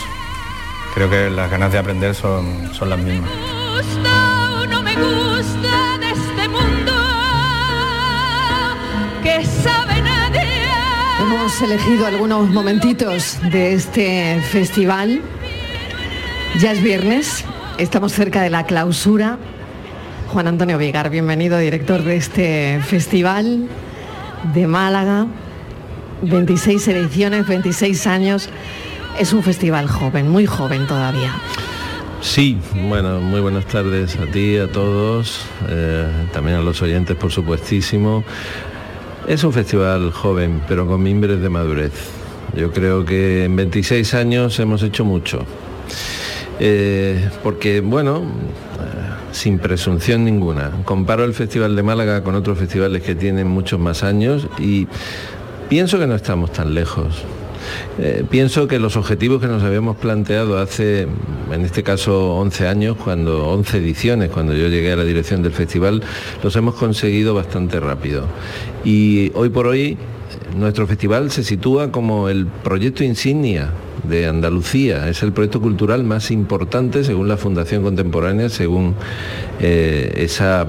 [0.94, 3.30] creo que las ganas de aprender son, son las mismas.
[3.30, 6.92] gusta o no me gusta de este mundo
[9.22, 10.68] que sabe nadie.
[11.20, 15.20] Hemos elegido algunos momentitos de este festival.
[16.60, 17.44] Ya es viernes,
[17.78, 19.38] estamos cerca de la clausura.
[20.32, 23.68] Juan Antonio Vigar, bienvenido, director de este festival
[24.54, 25.26] de Málaga.
[26.22, 28.50] 26 ediciones, 26 años.
[29.18, 31.34] Es un festival joven, muy joven todavía.
[32.20, 32.56] Sí,
[32.88, 38.22] bueno, muy buenas tardes a ti, a todos, eh, también a los oyentes, por supuestísimo.
[39.26, 41.92] Es un festival joven, pero con mimbres de madurez.
[42.56, 45.44] Yo creo que en 26 años hemos hecho mucho.
[46.60, 48.22] Eh, porque, bueno, eh,
[49.32, 54.04] sin presunción ninguna, comparo el Festival de Málaga con otros festivales que tienen muchos más
[54.04, 54.86] años y
[55.68, 57.24] pienso que no estamos tan lejos.
[57.98, 61.06] Eh, pienso que los objetivos que nos habíamos planteado hace,
[61.52, 65.52] en este caso, 11 años, cuando 11 ediciones, cuando yo llegué a la dirección del
[65.52, 66.02] festival,
[66.42, 68.26] los hemos conseguido bastante rápido.
[68.84, 69.96] Y hoy por hoy
[70.56, 73.70] nuestro festival se sitúa como el proyecto insignia
[74.04, 75.08] de Andalucía.
[75.08, 78.94] Es el proyecto cultural más importante según la Fundación Contemporánea, según
[79.60, 80.66] eh, esa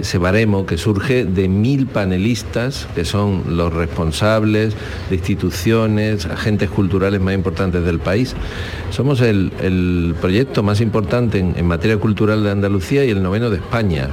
[0.00, 4.74] ese baremo que surge de mil panelistas, que son los responsables
[5.10, 8.34] de instituciones, agentes culturales más importantes del país.
[8.90, 13.56] Somos el, el proyecto más importante en, materia cultural de Andalucía y el noveno de
[13.56, 14.08] España.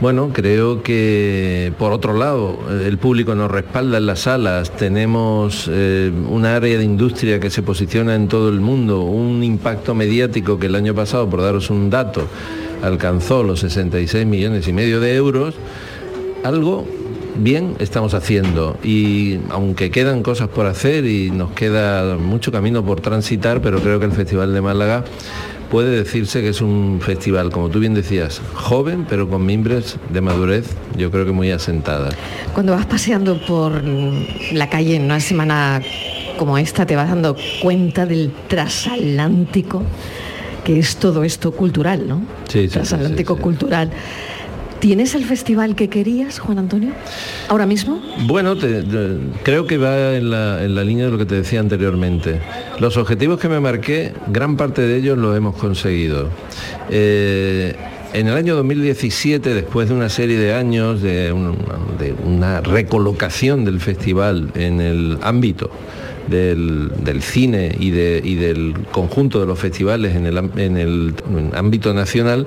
[0.00, 6.10] Bueno, creo que por otro lado el público nos respalda en las salas, tenemos eh,
[6.26, 10.66] un área de industria que se posiciona en todo el mundo, un impacto mediático que
[10.66, 12.26] el año pasado, por daros un dato,
[12.82, 15.54] alcanzó los 66 millones y medio de euros,
[16.44, 16.86] algo
[17.36, 23.00] bien estamos haciendo y aunque quedan cosas por hacer y nos queda mucho camino por
[23.00, 25.04] transitar, pero creo que el Festival de Málaga
[25.70, 30.20] puede decirse que es un festival, como tú bien decías, joven, pero con mimbres de
[30.20, 30.66] madurez,
[30.96, 32.10] yo creo que muy asentada.
[32.52, 33.82] Cuando vas paseando por
[34.52, 35.80] la calle en una semana
[36.36, 39.82] como esta, te vas dando cuenta del transatlántico,
[40.70, 42.18] que es todo esto cultural, ¿no?
[42.46, 43.90] Sí, sí, sí, transatlántico cultural.
[44.78, 46.92] ¿Tienes el festival que querías, Juan Antonio?
[47.48, 48.00] ¿Ahora mismo?
[48.28, 51.34] Bueno, te- te- creo que va en la, en la línea de lo que te
[51.34, 52.40] decía anteriormente.
[52.78, 56.28] Los objetivos que me marqué, gran parte de ellos los hemos conseguido.
[56.88, 57.74] Eh,
[58.12, 61.58] en el año 2017, después de una serie de años de, un-
[61.98, 65.68] de una recolocación del festival en el ámbito
[66.30, 71.14] del, cine y, del conjunto de los festivales en el,
[71.54, 72.46] ámbito nacional,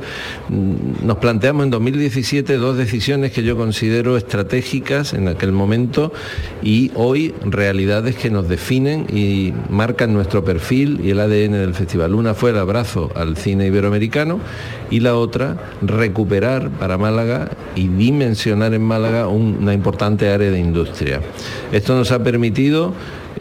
[0.49, 6.11] mm, nos planteamos en 2017 dos decisiones que yo considero estratégicas en aquel momento
[6.63, 12.15] y hoy realidades que nos definen y marcan nuestro perfil y el ADN del festival.
[12.15, 14.39] Una fue el abrazo al cine iberoamericano
[14.89, 21.21] y la otra recuperar para Málaga y dimensionar en Málaga una importante área de industria.
[21.71, 22.93] Esto nos ha permitido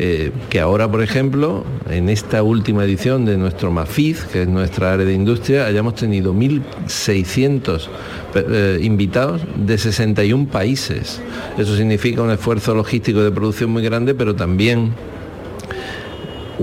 [0.05, 4.95] eh, que ahora, por ejemplo, en esta última edición de nuestro MAFIZ, que es nuestra
[4.95, 7.87] área de industria, hayamos tenido 1.600
[8.35, 11.23] eh, invitados de 61 países.
[11.57, 14.93] Eso significa un esfuerzo logístico de producción muy grande, pero también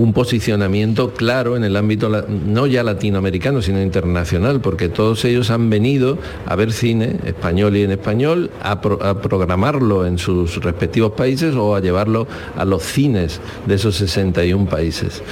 [0.00, 5.68] un posicionamiento claro en el ámbito no ya latinoamericano, sino internacional, porque todos ellos han
[5.68, 11.74] venido a ver cine español y en español, a, programarlo en sus respectivos países o
[11.74, 12.26] a llevarlo
[12.56, 15.22] a los cines de esos 61 países.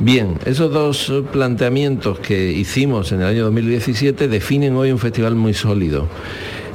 [0.00, 5.54] Bien, esos dos planteamientos que hicimos en el año 2017 definen hoy un festival muy
[5.54, 6.08] sólido,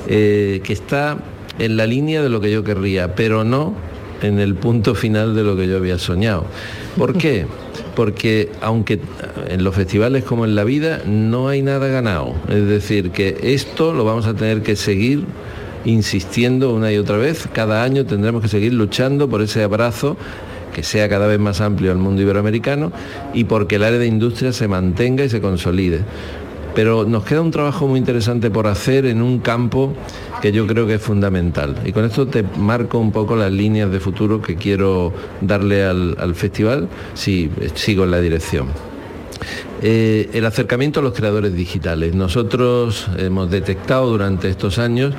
[0.07, 1.17] eh, que está
[1.59, 3.73] en la línea de lo que yo querría, pero no
[4.23, 6.45] en el punto final de lo que yo había soñado.
[6.97, 7.45] ¿Por qué?
[7.95, 8.99] Porque aunque
[9.47, 13.93] en los festivales como en la vida no hay nada ganado, es decir, que esto
[13.93, 15.25] lo vamos a tener que seguir
[15.85, 20.17] insistiendo una y otra vez, cada año tendremos que seguir luchando por ese abrazo
[20.73, 22.91] que sea cada vez más amplio al mundo iberoamericano
[23.33, 26.01] y porque el área de industria se mantenga y se consolide.
[26.75, 29.93] Pero nos queda un trabajo muy interesante por hacer en un campo
[30.41, 31.75] que yo creo que es fundamental.
[31.85, 36.35] Y con esto te marco un poco las líneas de futuro que quiero darle al,
[36.35, 38.67] festival si sigo en la dirección.
[39.81, 42.15] Eh, el acercamiento a los creadores digitales.
[42.15, 45.13] Nosotros hemos detectado durante estos años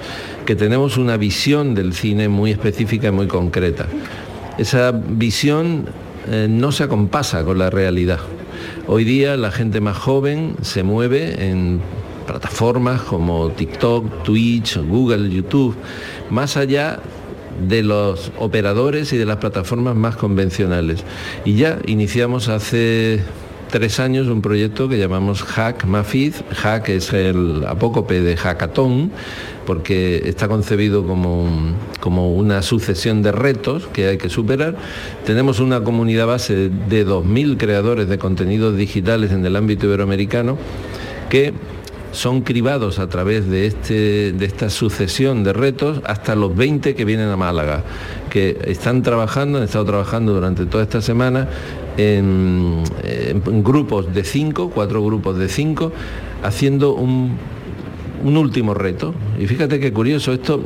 [0.46, 3.86] que tenemos una visión del cine muy específica y muy concreta.
[4.56, 5.86] Esa visión
[6.30, 8.20] eh, no se acompasa con la realidad.
[8.86, 11.80] Hoy día la gente más joven se mueve en
[12.26, 15.74] plataformas como TikTok, Twitch, Google, YouTube,
[16.28, 17.00] más allá
[17.66, 21.02] de los operadores y de las plataformas más convencionales.
[21.46, 23.22] Y ya iniciamos hace
[23.70, 26.42] tres años un proyecto que llamamos Hack Mafiz.
[26.50, 29.10] Hack es el apócope de hackathon
[29.66, 31.48] porque está concebido como,
[32.00, 34.76] como una sucesión de retos que hay que superar.
[35.24, 40.58] Tenemos una comunidad base de 2.000 creadores de contenidos digitales en el ámbito iberoamericano
[41.28, 41.54] que
[42.14, 47.04] son cribados a través de, este, de esta sucesión de retos hasta los 20 que
[47.04, 47.82] vienen a Málaga,
[48.30, 51.48] que están trabajando, han estado trabajando durante toda esta semana
[51.96, 55.92] en, en grupos de cinco, cuatro grupos de cinco,
[56.42, 57.36] haciendo un
[58.24, 59.14] un último reto.
[59.38, 60.62] Y fíjate qué curioso, esto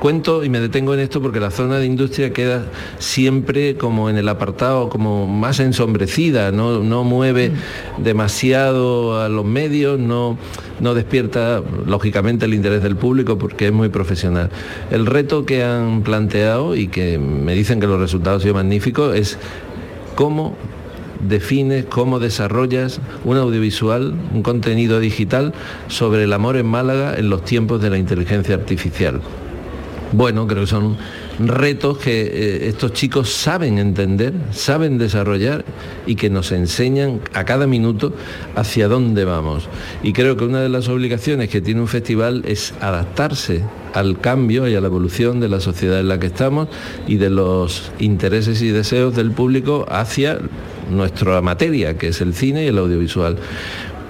[0.00, 2.64] cuento y me detengo en esto porque la zona de industria queda
[2.98, 7.52] siempre como en el apartado, como más ensombrecida, no, no mueve
[7.98, 10.38] demasiado a los medios, no,
[10.80, 14.50] no despierta lógicamente el interés del público porque es muy profesional.
[14.90, 19.14] El reto que han planteado y que me dicen que los resultados han sido magníficos
[19.14, 19.38] es
[20.14, 20.56] cómo
[21.28, 25.52] defines, cómo desarrollas un audiovisual, un contenido digital
[25.88, 29.20] sobre el amor en Málaga en los tiempos de la inteligencia artificial.
[30.12, 30.98] Bueno, creo que son
[31.38, 35.64] retos que eh, estos chicos saben entender, saben desarrollar
[36.06, 38.12] y que nos enseñan a cada minuto
[38.54, 39.68] hacia dónde vamos.
[40.02, 43.62] Y creo que una de las obligaciones que tiene un festival es adaptarse
[43.94, 46.68] al cambio y a la evolución de la sociedad en la que estamos
[47.06, 50.38] y de los intereses y deseos del público hacia
[50.90, 53.38] nuestra materia, que es el cine y el audiovisual.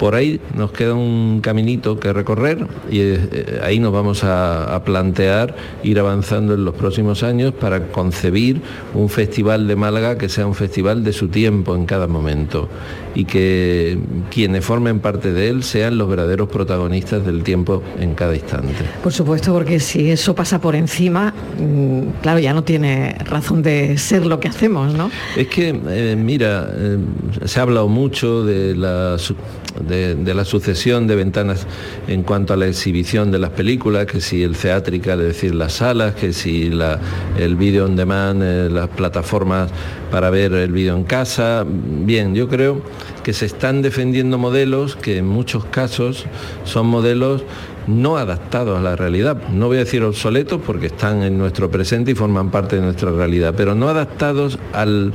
[0.03, 5.55] Por ahí nos queda un caminito que recorrer y eh, ahí nos vamos a, plantear
[5.85, 8.61] ir avanzando en los próximos años para concebir
[8.95, 12.69] un festival de Málaga que sea un festival de su tiempo en cada momento
[13.15, 13.99] y que
[14.31, 18.75] quienes formen parte de él sean los verdaderos protagonistas del tiempo en cada instante.
[19.03, 23.99] Por supuesto, porque si eso pasa por encima, mm, claro, ya no tiene razón de
[23.99, 25.11] ser lo que hacemos, ¿no?
[25.37, 26.99] Es que, eh, mira, eh,
[27.45, 29.19] se ha hablado mucho de la
[29.81, 31.67] de, la sucesión de ventanas
[32.07, 35.75] en cuanto a la exhibición de las películas, que si el theatrical, es decir, las
[35.75, 36.71] salas, que si
[37.39, 39.71] el vídeo on demand, eh, las plataformas
[40.11, 41.65] para ver el vídeo en casa.
[41.67, 42.83] Bien, yo creo
[43.23, 46.27] que se están defendiendo modelos que en muchos casos
[46.65, 47.45] son modelos
[47.87, 49.37] no adaptados a la realidad.
[49.51, 53.11] No voy a decir obsoletos porque están en nuestro presente y forman parte de nuestra
[53.11, 55.13] realidad, pero no adaptados al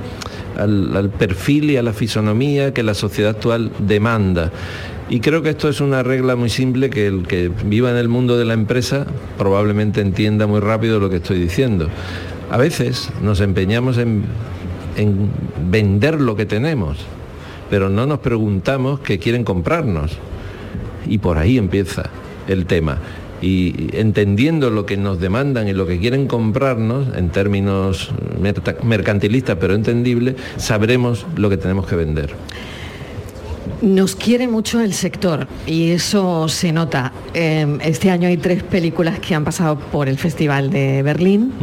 [0.58, 4.52] al, perfil y a la fisonomía que la sociedad actual demanda.
[5.10, 8.10] Y creo que esto es una regla muy simple que el que viva en el
[8.10, 11.88] mundo de la empresa probablemente entienda muy rápido lo que estoy diciendo.
[12.50, 14.24] A veces nos empeñamos en,
[14.98, 15.30] en
[15.70, 16.98] vender lo que tenemos,
[17.70, 20.12] pero no nos preguntamos qué quieren comprarnos.
[21.08, 22.10] Y por ahí empieza
[22.48, 23.00] el tema
[23.42, 28.12] y entendiendo lo que nos demandan y lo que quieren comprarnos en términos
[28.84, 32.34] mercantilistas pero entendibles, sabremos lo que tenemos que vender.
[33.82, 37.12] Nos quiere mucho el sector y eso se nota.
[37.34, 41.54] Em, este año hay tres películas que han pasado por el Festival de Berlín.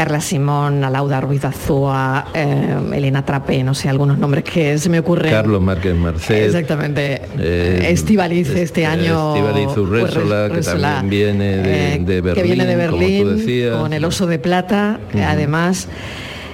[0.00, 4.98] Carla Simón, Alauda Ruiz Azúa, eh, Elena Trape, no sé, algunos nombres que se me
[4.98, 5.30] ocurren.
[5.30, 6.42] Carlos Márquez Marcel.
[6.44, 7.20] Exactamente.
[7.38, 9.36] Eh, Estivaliz este año.
[9.36, 13.76] Estivaliz Urresola, que también viene de, de Berlín, que viene de Berlín, como tú decías.
[13.76, 15.86] con El Oso de Plata, además.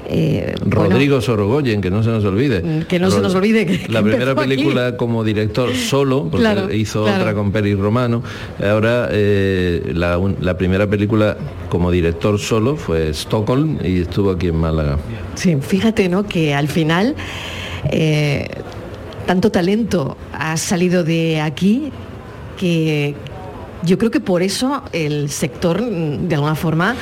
[0.09, 2.62] Eh, Rodrigo Sorogoyen, que no se nos olvide.
[2.62, 7.02] Mm, que no se nos olvide que, La primera película como director solo, porque hizo
[7.02, 8.22] otra con Peri Romano.
[8.62, 11.36] Ahora eh, la, primera película
[11.68, 14.98] como director solo fue Stockholm y estuvo aquí en Málaga.
[15.34, 16.24] Sí, fíjate, ¿no?
[16.24, 17.14] Que al final
[17.90, 18.48] eh,
[19.26, 21.90] tanto talento ha salido de aquí
[22.57, 23.14] que
[23.82, 26.96] yo creo que por eso el sector, de alguna forma,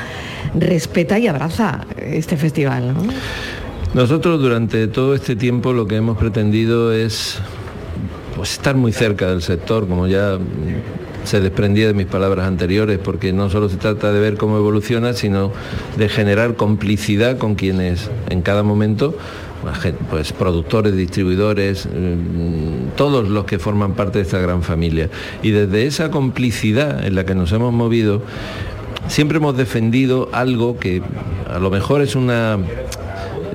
[0.54, 2.94] respeta y abraza este festival.
[3.94, 7.38] Nosotros durante todo este tiempo lo que hemos pretendido es
[8.36, 10.38] pues, estar muy cerca del sector, como ya
[11.24, 15.12] se desprendía de mis palabras anteriores, porque no solo se trata de ver cómo evoluciona,
[15.14, 15.52] sino
[15.96, 19.16] de generar complicidad con quienes en cada momento
[20.10, 25.08] pues productores, distribuidores, mm, todos los que forman parte de esta gran familia.
[25.42, 28.22] Y desde esa complicidad en la que nos hemos movido,
[29.08, 31.02] siempre hemos defendido algo que
[31.48, 32.58] a lo mejor es una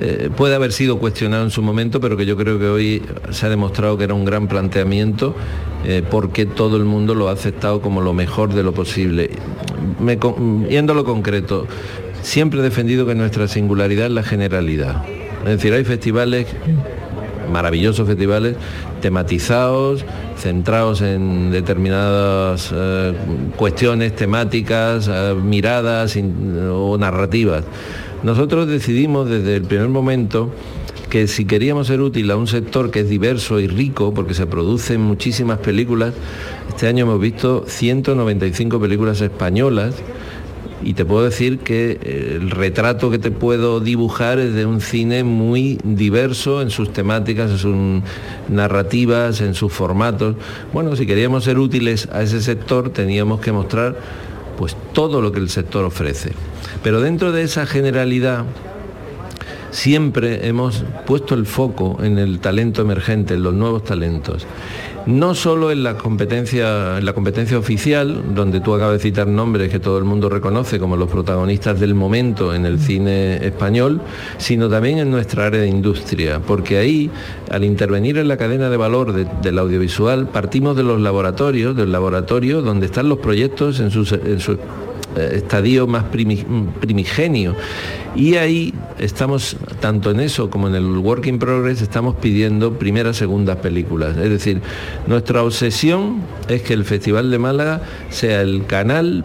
[0.02, 3.44] eh, puede haber sido cuestionado en su momento, pero que yo creo que hoy se
[3.44, 5.34] ha demostrado que era un gran planteamiento
[5.84, 9.30] eh, porque todo el mundo lo ha aceptado como lo mejor de lo posible.
[9.98, 10.18] Me,
[10.70, 11.66] yendo a lo concreto,
[12.22, 15.04] siempre he defendido que nuestra singularidad es la generalidad.
[15.40, 16.46] Es decir, hay festivales
[17.52, 18.56] maravillosos festivales
[19.02, 20.04] tematizados,
[20.40, 23.12] centrados en determinadas eh,
[23.56, 26.16] cuestiones temáticas, eh, miradas
[26.72, 27.64] o narrativas.
[28.22, 30.50] Nosotros decidimos desde el primer momento
[31.08, 34.46] que si queríamos ser útil a un sector que es diverso y rico, porque se
[34.46, 36.14] producen muchísimas películas,
[36.68, 39.94] este año hemos visto 195 películas españolas,
[40.82, 44.80] y te puedo decir que eh, el retrato que te puedo dibujar es de un
[44.80, 47.76] cine muy diverso en sus temáticas, en sus
[48.48, 50.36] narrativas, en sus formatos.
[50.72, 53.96] Bueno, si queríamos ser útiles a ese sector teníamos que mostrar
[54.56, 56.32] pues todo lo que el sector ofrece.
[56.82, 58.44] Pero dentro de esa generalidad
[59.70, 64.46] siempre hemos puesto el foco en el talento emergente, en los nuevos talentos.
[65.06, 69.70] No solo en la competencia, en la competencia oficial, donde tú acabas de citar nombres
[69.70, 74.02] que todo el mundo reconoce como los protagonistas del momento en el cine español,
[74.36, 77.10] sino también en nuestra área de industria, porque ahí,
[77.50, 82.60] al intervenir en la cadena de valor del audiovisual, partimos de los laboratorios, del laboratorio
[82.60, 84.58] donde están los proyectos en sus, en eh,
[85.16, 87.56] estadio más primigenio.
[88.14, 93.16] Y ahí estamos, tanto en eso como en el Work in Progress, estamos pidiendo primeras,
[93.16, 94.16] segundas películas.
[94.16, 94.60] Es decir,
[95.06, 99.24] nuestra obsesión es que el Festival de Málaga sea el canal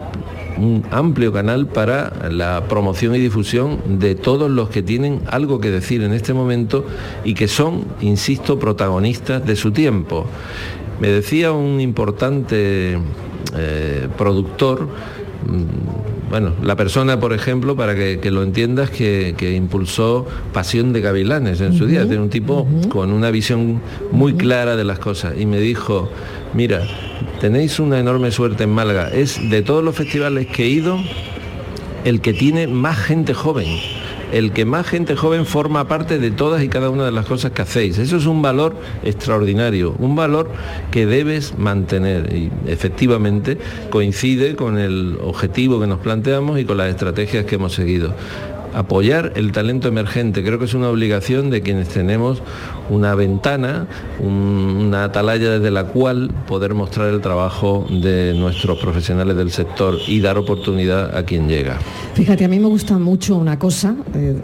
[0.58, 5.70] un amplio canal para la promoción y difusión de todos los que tienen algo que
[5.70, 6.86] decir en este momento
[7.24, 10.26] y que son, insisto, protagonistas de su tiempo.
[11.00, 12.98] Me decía un importante
[13.56, 14.88] eh, productor,
[16.30, 21.74] bueno, la persona, por ejemplo, para que, lo entiendas, que, impulsó Pasión de Gavilanes en
[21.74, 23.80] su día, de un tipo con una visión
[24.10, 25.34] muy clara de las cosas.
[25.38, 26.10] Y me dijo,
[26.54, 26.82] mira,
[27.40, 29.08] tenéis una enorme suerte en Málaga.
[29.08, 30.98] Es de todos los festivales que he ido,
[32.04, 33.66] el que tiene más gente joven
[34.36, 37.52] el que más gente joven forma parte de todas y cada una de las cosas
[37.52, 37.98] que hacéis.
[37.98, 40.50] Eso es un valor extraordinario, un valor
[40.90, 43.56] que debes mantener y efectivamente
[43.90, 48.14] coincide con el objetivo que nos planteamos y con las estrategias que hemos seguido
[48.76, 50.44] apoyar el talento emergente.
[50.44, 52.42] Creo que es una obligación de quienes tenemos
[52.90, 53.86] una ventana,
[54.20, 60.20] una atalaya desde la cual poder mostrar el trabajo de nuestros profesionales del sector y
[60.20, 61.78] dar oportunidad a quien llega.
[62.14, 64.36] Fíjate, a mí me gusta mucho una cosa eh,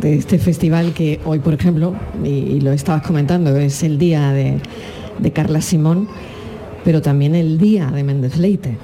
[0.00, 1.94] de, este festival que hoy, por ejemplo,
[2.24, 4.58] y, lo estabas comentando, es el día de,
[5.18, 6.08] de Carla Simón,
[6.84, 8.76] pero también el día de Méndez Leite.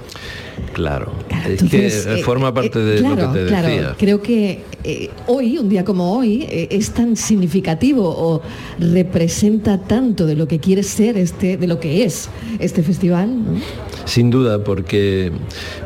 [0.73, 1.13] Claro,
[1.47, 3.95] es que forma eh, parte eh, de claro, lo que te claro, decía.
[3.99, 8.41] Creo que eh, hoy, un día como hoy, eh, es tan significativo o
[8.79, 12.29] representa tanto de lo que quiere ser este, de lo que es
[12.61, 13.45] este festival.
[13.45, 13.61] ¿no?
[14.05, 15.33] Sin duda, porque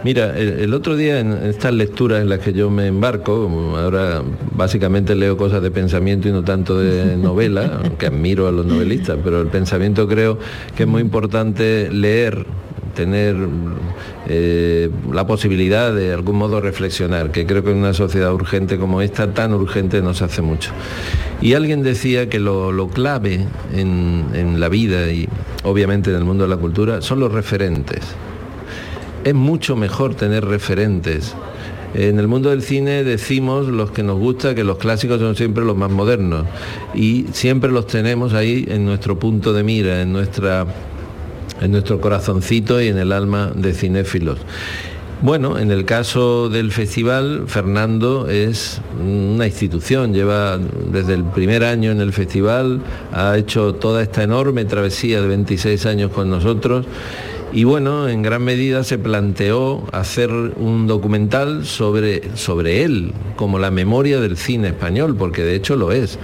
[0.04, 3.48] mira, el, el otro día en estas lecturas en las que yo me embarco,
[3.78, 4.22] ahora
[4.54, 9.18] básicamente leo cosas de pensamiento y no tanto de novela, aunque admiro a los novelistas,
[9.24, 10.38] pero el pensamiento creo
[10.76, 12.44] que es muy importante leer
[12.94, 13.36] tener
[14.28, 19.02] eh, la posibilidad de algún modo reflexionar, que creo que en una sociedad urgente como
[19.02, 20.72] esta, tan urgente, nos hace mucho.
[21.40, 25.28] Y alguien decía que lo, lo clave en, en la vida y
[25.64, 28.00] obviamente en el mundo de la cultura son los referentes.
[29.24, 31.34] Es mucho mejor tener referentes.
[31.92, 35.64] En el mundo del cine decimos los que nos gusta que los clásicos son siempre
[35.64, 36.46] los más modernos
[36.94, 40.66] y siempre los tenemos ahí en nuestro punto de mira, en nuestra
[41.60, 44.38] en nuestro corazoncito y en el alma de cinéfilos.
[45.22, 51.90] Bueno, en el caso del festival, Fernando es una institución, lleva desde el primer año
[51.90, 52.80] en el festival,
[53.12, 56.86] ha hecho toda esta enorme travesía de 26 años con nosotros
[57.52, 63.70] y bueno, en gran medida se planteó hacer un documental sobre, sobre él, como la
[63.70, 66.18] memoria del cine español, porque de hecho lo es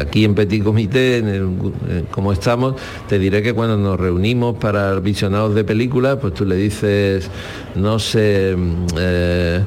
[0.00, 1.42] aquí en Petit Comité, en el,
[1.88, 2.74] eh, como estamos,
[3.08, 7.28] te diré que cuando nos reunimos para visionados de películas, pues tú le dices,
[7.74, 8.56] no sé,
[8.98, 9.60] eh,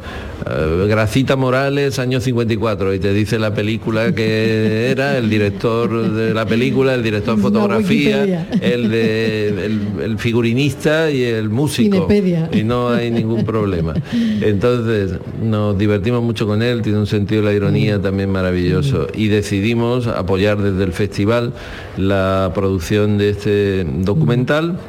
[0.45, 6.34] eh, Gracita Morales, año 54, y te dice la película que era, el director de
[6.34, 11.95] la película, el director de fotografía, el, de, el, el, figurinista y el músico.
[11.95, 12.49] Cinepedia.
[12.51, 13.93] Y no hay ningún problema.
[14.41, 19.07] Entonces, nos divertimos mucho con él, tiene un sentido de la ironía también maravilloso.
[19.15, 21.53] Y decidimos apoyar desde el festival
[21.97, 24.80] la producción de este documental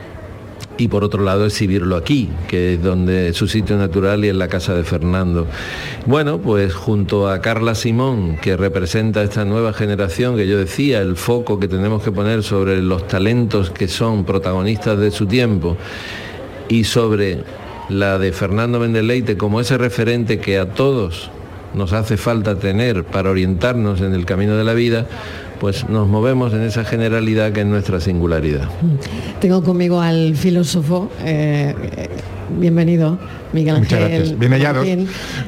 [0.78, 4.38] y por otro lado exhibirlo aquí, que es donde es su sitio natural y en
[4.38, 5.46] la casa de Fernando.
[6.06, 11.16] Bueno, pues junto a Carla Simón, que representa esta nueva generación, que yo decía, el
[11.16, 15.76] foco que tenemos que poner sobre los talentos que son protagonistas de su tiempo
[16.68, 17.42] y sobre
[17.88, 21.30] la de Fernando Mendeleite como ese referente que a todos
[21.74, 25.06] nos hace falta tener para orientarnos en el camino de la vida,
[25.60, 28.68] pues nos movemos en esa generalidad que es nuestra singularidad.
[29.40, 31.74] Tengo conmigo al filósofo, eh,
[32.58, 33.18] bienvenido,
[33.52, 33.98] Miguel Ángel.
[33.98, 34.38] Muchas gracias.
[34.38, 34.86] Bien hallados.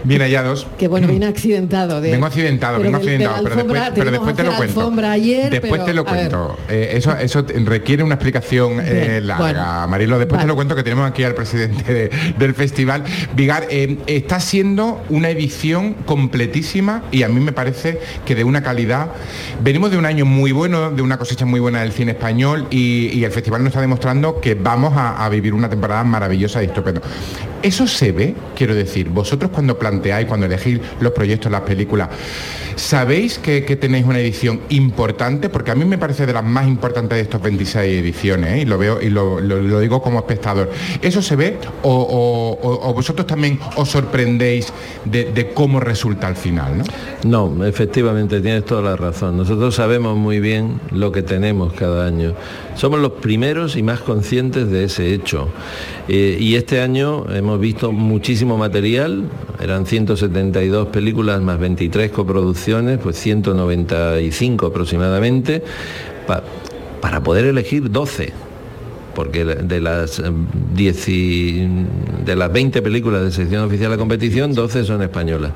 [0.04, 0.66] Bien hallados.
[0.78, 2.00] que bueno, viene accidentado.
[2.00, 5.06] De, Vengo accidentado, pero vengo de accidentado, pero después, pero después te lo cuento.
[5.06, 6.58] ayer, después pero, te lo cuento.
[6.68, 9.88] Eh, eso, eso requiere una explicación eh, Bien, larga, bueno.
[9.88, 10.18] Marilo.
[10.18, 10.44] Después Vale.
[10.44, 13.04] te lo cuento que tenemos aquí al presidente de- del festival.
[13.34, 18.62] Vigar, eh, está siendo una edición completísima y a mí me parece que de una
[18.62, 19.08] calidad.
[19.62, 23.08] Venimos de un año muy bueno, de una cosecha muy buena del cine español y,
[23.12, 26.66] y el festival nos está demostrando que vamos a, a vivir una temporada maravillosa y
[26.66, 27.02] estupendo.
[27.62, 32.08] Eso se ve, quiero decir, vosotros cuando planteáis, cuando elegís los proyectos, las películas,
[32.76, 35.48] ¿sabéis que, tenéis una edición importante?
[35.48, 38.60] Porque a mí me parece de las más importantes de estos 26 ediciones, ¿eh?
[38.62, 39.40] y lo veo y lo,
[39.80, 40.70] digo como espectador.
[41.02, 44.72] ¿Eso se ve o, vosotros también os sorprendéis
[45.04, 46.78] de, de cómo resulta al final?
[46.78, 46.84] ¿no?
[47.24, 49.36] No, efectivamente, tienes toda la razón.
[49.36, 52.34] Nosotros sabemos muy bien lo que tenemos cada año.
[52.74, 55.48] Somos los primeros y más conscientes de ese hecho.
[56.08, 59.24] Eh, y este año hemos visto muchísimo material,
[59.60, 65.62] eran 172 películas más 23 coproducciones, pues 195 aproximadamente,
[66.26, 66.42] pa-
[67.00, 68.32] para poder elegir 12
[69.14, 70.24] porque de las eh,
[70.74, 71.68] 10 y-
[72.24, 75.52] de las 20 películas de sección oficial de competición, 12 son españolas.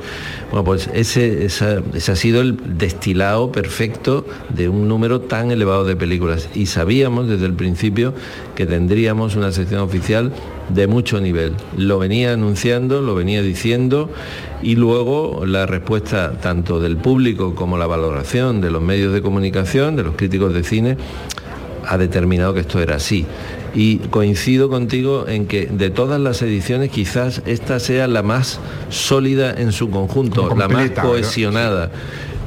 [0.51, 5.85] Bueno, pues ese, esa- ese ha sido el destilado perfecto de un número tan elevado
[5.85, 6.49] de películas.
[6.55, 8.15] Y sabíamos desde el principio
[8.55, 10.33] que tendríamos una sección oficial
[10.69, 11.53] de mucho nivel.
[11.77, 14.11] Lo venía anunciando, lo venía diciendo
[14.63, 19.95] y luego la respuesta tanto del público como la valoración de los medios de comunicación,
[19.97, 20.97] de los críticos de cine,
[21.87, 23.27] ha determinado que esto era así.
[23.75, 29.53] Y coincido contigo en que de todas las ediciones quizás esta sea la más sólida
[29.53, 31.91] en su conjunto, la más cohesionada.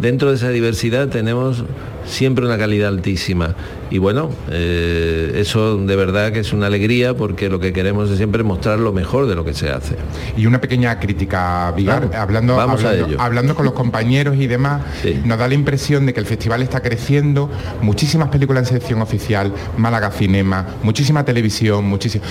[0.01, 1.63] Dentro de esa diversidad tenemos
[2.07, 3.55] siempre una calidad altísima.
[3.89, 8.17] Y bueno, eh, eso de verdad que es una alegría porque lo que queremos es
[8.17, 9.95] siempre mostrar lo mejor de lo que se hace.
[10.35, 13.21] Y una pequeña crítica, Vigar, hablando, vamos a hablando, ello.
[13.21, 14.81] hablando con los compañeros y demás,
[15.23, 17.49] nos da la impresión de que el festival está creciendo,
[17.81, 22.23] muchísimas películas en sección oficial, Málaga Cinema, muchísima televisión, muchísimo.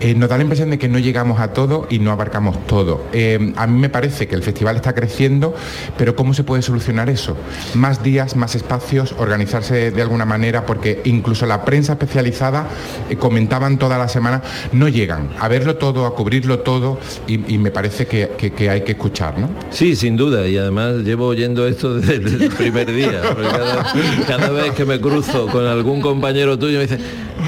[0.00, 3.06] Eh, nos da la impresión de que no llegamos a todo y no abarcamos todo.
[3.12, 5.54] Eh, a mí me parece que el festival está creciendo,
[5.96, 7.36] pero ¿cómo se puede solucionar eso?
[7.74, 12.66] Más días, más espacios, organizarse de alguna manera porque incluso la prensa especializada
[13.10, 14.42] eh, comentaban toda la semana,
[14.72, 18.92] no llegan a verlo todo, a cubrirlo todo y, me parece que, que- hay que
[18.92, 19.48] escuchar, ¿no?
[19.70, 23.20] Sí, sin duda, y además llevo oyendo esto desde el primer día.
[23.22, 23.92] Cada,
[24.26, 26.98] cada vez que me cruzo con algún compañero tuyo me dice,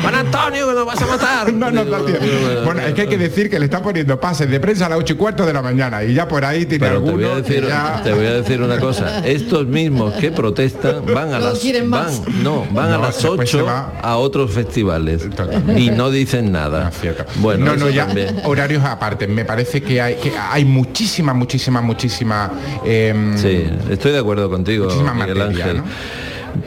[0.03, 1.53] Juan Antonio, que nos vas a matar.
[1.55, 2.16] No, no, no, tío.
[2.64, 4.99] Bueno, es que hay que decir que le está poniendo pases de prensa a las
[4.99, 7.26] 8 y cuarto de la mañana y ya por ahí tiene Pero te voy, a
[7.28, 9.18] alguno decir, que ya- te voy a decir una cosa.
[9.26, 12.09] Estos mismos que protestan van a No las quieren van,
[12.42, 13.92] no, van a las después se 8 va.
[14.03, 15.28] a otros festivales
[15.76, 16.90] y no dicen nada.
[17.36, 18.40] Bueno, no, no, ya también.
[18.45, 19.26] horarios aparte.
[19.26, 22.51] Me parece que hay que hay muchísima, muchísima, muchísima.
[22.84, 25.82] em, Sí, estoy de acuerdo contigo, Miguel materia, Ángel.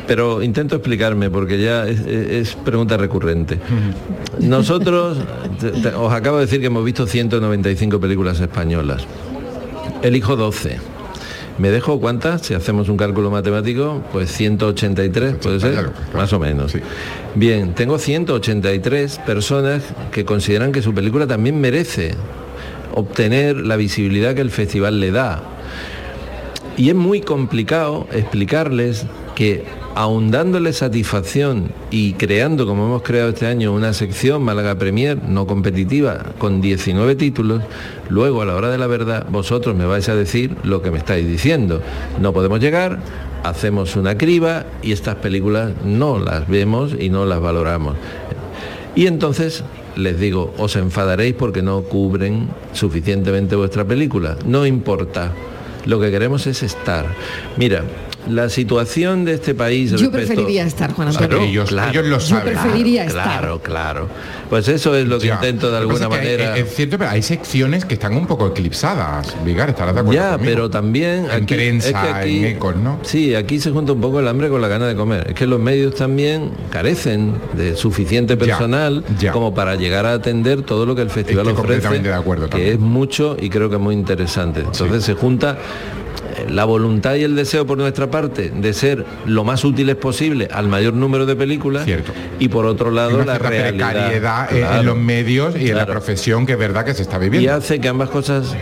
[0.05, 3.59] Pero intento explicarme porque ya es, pregunta recurrente.
[4.39, 5.17] Nosotros,
[5.59, 9.05] te- te- os acabo de decir que hemos visto 195 películas españolas.
[10.01, 10.77] Elijo 12.
[11.57, 12.43] ¿Me dejo cuántas?
[12.43, 16.73] Si hacemos un cálculo matemático, pues 183, puede ser, más o menos.
[17.33, 19.81] Bien, tengo 183 personas
[20.11, 22.13] que consideran que su película también merece
[22.93, 25.41] obtener la visibilidad que el festival le da.
[26.77, 29.65] Y es muy complicado explicarles que
[29.97, 35.47] aun dándole satisfacción y creando, como hemos creado este año, una sección Málaga Premier no
[35.47, 37.63] competitiva con 19 títulos,
[38.07, 40.99] luego a la hora de la verdad vosotros me vais a decir lo que me
[40.99, 41.81] estáis diciendo.
[42.21, 42.99] No podemos llegar,
[43.43, 47.95] hacemos una criba y estas películas no las vemos y no las valoramos.
[48.93, 49.63] Y entonces
[49.95, 54.37] les digo, os enfadaréis porque no cubren suficientemente vuestra película.
[54.45, 55.33] No importa.
[55.87, 57.05] Lo que queremos es estar.
[57.55, 57.83] Mira,
[58.29, 61.27] la situación de este país Yo respecto- preferiría estar, Juan Antonio.
[61.29, 61.91] Claro, ellos- claro.
[61.91, 62.53] ellos lo Yo saben.
[62.53, 63.39] preferiría claro, estar.
[63.39, 64.07] Claro, claro.
[64.49, 65.35] Pues eso es lo que Ya.
[65.35, 66.57] intento de alguna es que hay- manera.
[66.57, 69.35] Es cierto, pero hay secciones que están un poco eclipsadas.
[69.45, 70.49] Vigar, estarás de acuerdo Ya, conmigo?
[70.51, 72.99] pero también en aquí- prensa, es que aquí- en ecos, ¿no?
[73.03, 75.27] Sí, aquí se junta un poco el hambre con la gana de comer.
[75.29, 79.03] Es que los medios también carecen de suficiente personal
[79.33, 82.49] como para llegar a atender todo lo que el festival Estoy ofrece, completamente de acuerdo
[82.49, 84.61] que es mucho y creo que muy interesante.
[84.61, 86.06] Entonces se junta eh,
[86.49, 90.67] la voluntad y el deseo por nuestra parte de ser lo más útiles posible al
[90.67, 91.85] mayor número de películas
[92.39, 96.53] y por otro lado la realidad precariedad en- los medios y en la profesión que
[96.53, 97.53] es verdad que se está y viviendo.
[97.53, 98.55] hace que ambas cosas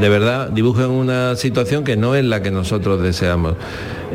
[0.00, 3.54] de verdad dibujen una situación que no es la que nosotros deseamos.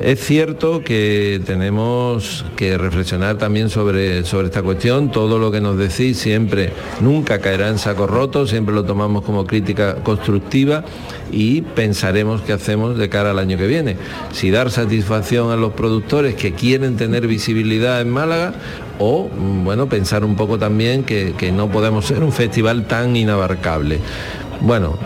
[0.01, 5.11] Es cierto que tenemos que reflexionar también sobre, sobre esta cuestión.
[5.11, 6.71] Todo lo que nos decís siempre
[7.01, 10.83] nunca caerá en saco roto, siempre lo tomamos como crítica constructiva
[11.31, 13.97] y pensaremos qué hacemos de cara al año que viene.
[14.33, 18.53] Si dar satisfacción a los productores que quieren tener visibilidad en Málaga
[18.99, 23.15] o mm, bueno pensar un poco también que, que no podemos ser un festival tan
[23.15, 23.99] inabarcable.
[24.61, 24.97] Bueno,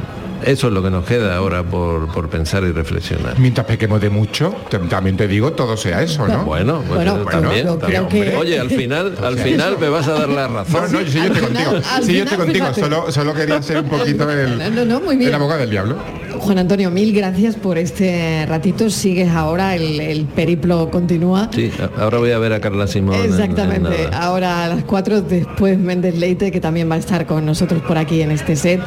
[0.44, 3.38] eso es lo que nos queda ahora por, por pensar y reflexionar.
[3.40, 6.44] Mientras pequemos de mucho, te- también te digo, todo sea eso, ¿no?
[6.46, 8.08] Bueno, pues Bueno, también, creo también.
[8.08, 10.92] que- Oye, al final, al final me vas a dar la razón.
[10.92, 11.72] No, no, si yo estoy contigo.
[12.04, 15.30] Si yo estoy contigo, solo, solo quería ser un poquito el, No, no, muy bien.
[15.30, 15.96] el abogado del diablo.
[16.42, 18.90] Juan Antonio, mil gracias por este ratito.
[18.90, 21.50] Sigues ahora, el, el periplo continúa.
[21.54, 23.14] Sí, ahora voy a ver a Carla Simón.
[23.16, 24.10] en- en Exactamente.
[24.12, 27.98] Ahora a las 4, después Méndez Leite, que también va a estar con nosotros por
[28.00, 28.82] aquí en este set.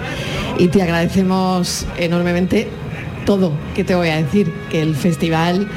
[0.59, 2.67] Y te agradecemos enormemente
[3.25, 5.69] todo que te voy a decir, que el festival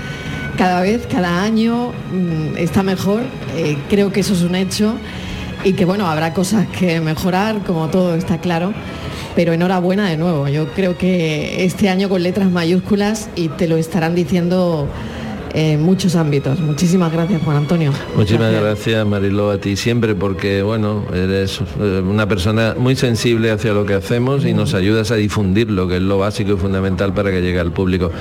[0.58, 3.22] cada vez, cada año mm, está mejor.
[3.56, 4.96] Eh, creo que eso es un hecho.
[5.64, 8.74] Y que bueno, habrá cosas que mejorar, como todo está claro.
[9.38, 10.48] Pero enhorabuena de nuevo.
[10.48, 14.88] Yo creo que este año con letras mayúsculas y te lo estarán diciendo
[15.58, 16.60] en muchos ámbitos.
[16.60, 17.92] Muchísimas gracias, Juan Antonio.
[18.16, 23.74] Muchísimas gracias Mariló a ti siempre porque bueno, eres eh, una persona muy sensible hacia
[23.74, 27.12] lo que hacemos y nos ayudas a difundir lo que es lo básico y fundamental
[27.12, 28.12] para que llegue al público.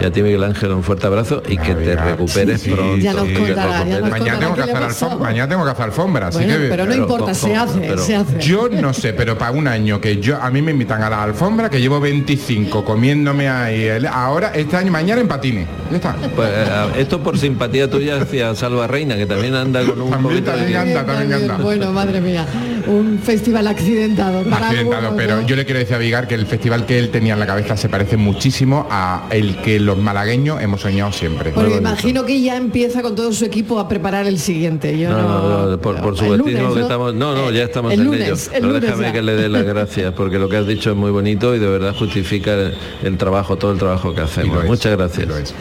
[0.00, 2.96] Y a ti Miguel Ángel un fuerte abrazo y que te recuperes Sí, pronto.
[2.96, 4.10] Ya nos que te contará, ya nos recuperes.
[4.10, 6.68] Mañana tengo, que hacer alfombra, mañana tengo que hacer alfombra, así Bueno, que...
[6.68, 8.40] pero no importa, se hace, se hace.
[8.40, 11.22] Yo no sé, pero para un año que yo a mí me invitan a la
[11.22, 15.68] alfombra, que llevo 25 comiéndome ahí, ahora este año, mañana en patines.
[15.90, 16.16] Ya está.
[16.34, 16.50] Pues,
[16.86, 20.72] eh, esto por simpatía tuya hacia Salva Reina, que también anda con un poquito de...
[20.72, 22.46] También, Bueno, madre mía,
[22.86, 24.42] un festival accidentado.
[24.44, 25.46] para accidentado, algunos, pero ¿no?
[25.46, 27.76] yo le quiero decir a Vigar que el festival que él tenía en la cabeza
[27.76, 31.50] se parece muchísimo a el que los malagueños hemos soñado siempre.
[31.52, 34.98] Porque imagino que ya empieza con todo su equipo a preparar el siguiente.
[34.98, 36.76] Yo No, no, no, no, por, por lunes, que ¿no?
[36.78, 37.14] estamos.
[37.14, 38.34] No, no, ya estamos el en lunes, ello.
[38.36, 39.12] el Pero lunes déjame ya.
[39.12, 41.68] que le dé las gracias, porque lo que has dicho es muy bonito y de
[41.68, 44.64] verdad justifica el, el trabajo, todo el trabajo que hacemos.
[44.64, 45.54] Muchas gracias.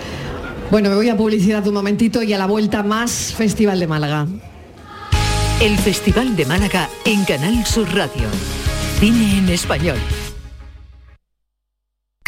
[0.72, 4.28] Bueno, me voy a publicidad un momentito y a la vuelta más Festival de Málaga.
[5.59, 8.28] El Festival de Málaga en Canal Sur Radio.
[8.99, 9.97] Cine en español.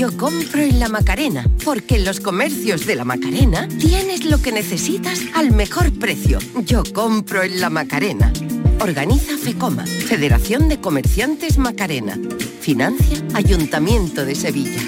[0.00, 4.50] Yo compro en la Macarena, porque en los comercios de la Macarena tienes lo que
[4.50, 6.38] necesitas al mejor precio.
[6.64, 8.32] Yo compro en la Macarena.
[8.80, 12.18] Organiza FECOMA, Federación de Comerciantes Macarena.
[12.62, 14.80] Financia Ayuntamiento de Sevilla.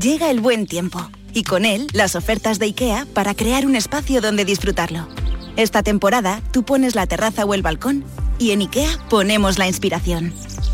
[0.00, 4.20] Llega el buen tiempo y con él las ofertas de IKEA para crear un espacio
[4.20, 5.06] donde disfrutarlo.
[5.54, 8.02] Esta temporada tú pones la terraza o el balcón
[8.40, 10.34] y en IKEA ponemos la inspiración.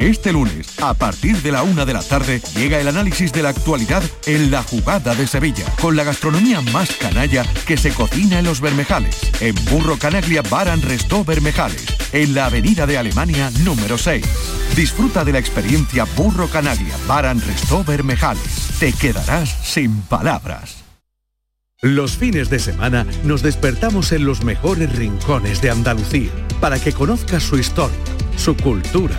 [0.00, 3.50] Este lunes, a partir de la una de la tarde, llega el análisis de la
[3.50, 8.46] actualidad en la jugada de Sevilla, con la gastronomía más canalla que se cocina en
[8.46, 11.84] los Bermejales, en Burro Canaglia Baran Restó Bermejales,
[12.14, 14.24] en la avenida de Alemania número 6.
[14.74, 18.70] Disfruta de la experiencia Burro Canaglia Baran Restó Bermejales.
[18.80, 20.76] Te quedarás sin palabras.
[21.82, 27.42] Los fines de semana nos despertamos en los mejores rincones de Andalucía para que conozcas
[27.42, 27.98] su historia,
[28.36, 29.18] su cultura,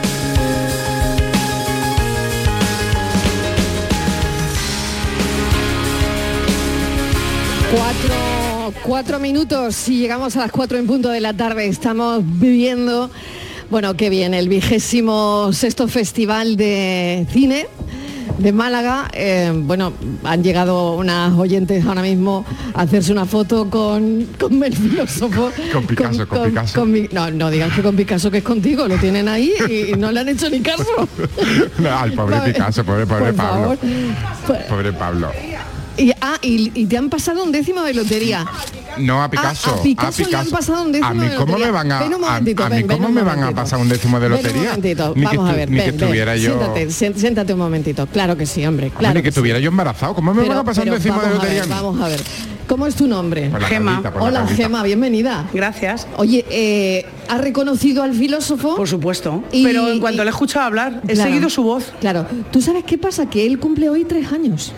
[7.71, 11.67] Cuatro, cuatro minutos y llegamos a las cuatro en punto de la tarde.
[11.67, 13.09] Estamos viviendo,
[13.69, 17.67] bueno, qué bien, el vigésimo sexto festival de cine
[18.39, 19.07] de Málaga.
[19.13, 19.93] Eh, bueno,
[20.25, 25.51] han llegado unas oyentes ahora mismo a hacerse una foto con, con el filósofo.
[25.71, 26.79] Con Picasso, con, Picasso.
[26.81, 29.93] con mi- no, no digan que con Picasso que es contigo, lo tienen ahí y,
[29.97, 30.85] no le han hecho ni caso.
[31.79, 32.37] No, al pobre.
[32.45, 33.77] Picasso, pobre, pobre Por Pablo.
[33.77, 34.65] favor.
[34.67, 35.31] Pobre Pablo.
[36.01, 38.45] Y, ah, y, y te han pasado un décimo de lotería.
[38.97, 39.71] No, a Picasso.
[39.75, 41.65] Ah, a Picasso le han pasado un décimo A mí de cómo lotería.
[41.67, 43.43] me van a, Ven un a- momentito, a mí ven, ven cómo un me van
[43.43, 44.75] a pasar un décimo de Ven un lotería.
[44.81, 48.07] que vamos a ver, ni que ven, ven, estuviera yo siéntate, sién- siéntate un momentito.
[48.07, 49.13] Claro que sí, hombre, claro.
[49.13, 49.39] ni que que sí.
[49.39, 50.13] estuviera yo embarazado.
[50.15, 51.63] ¿Cómo me van a pasar un décimo de vamos a lotería?
[51.63, 51.81] ver, a?
[51.81, 52.21] Vamos a ver.
[52.67, 53.51] ¿Cómo es tu nombre?
[53.67, 54.01] Gema.
[54.01, 54.47] Carlita, Hola.
[54.47, 55.45] Gema, bienvenida.
[55.53, 56.07] Gracias.
[56.17, 58.75] Oye, eh, ¿has reconocido al filósofo?
[58.75, 59.43] Por supuesto.
[59.51, 61.91] Pero en cuanto le he escuchado hablar, he seguido su voz.
[61.99, 62.25] Claro.
[62.51, 63.29] ¿Tú sabes qué pasa?
[63.29, 64.71] Que él cumple hoy tres años.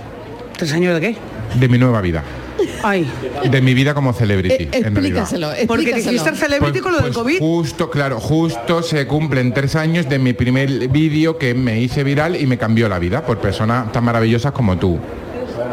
[0.64, 1.18] ¿Tres años de qué?
[1.59, 2.24] De mi nueva vida.
[2.84, 3.05] Ay.
[3.51, 4.64] De mi vida como celebrity.
[4.64, 5.24] Eh, en realidad.
[5.24, 6.22] explícaselo, Porque te explícaselo.
[6.32, 7.38] hiciste celebrity con lo del COVID.
[7.38, 12.41] Justo, claro, justo se cumplen tres años de mi primer vídeo que me hice viral
[12.41, 14.97] y me cambió la vida por personas tan maravillosas como tú.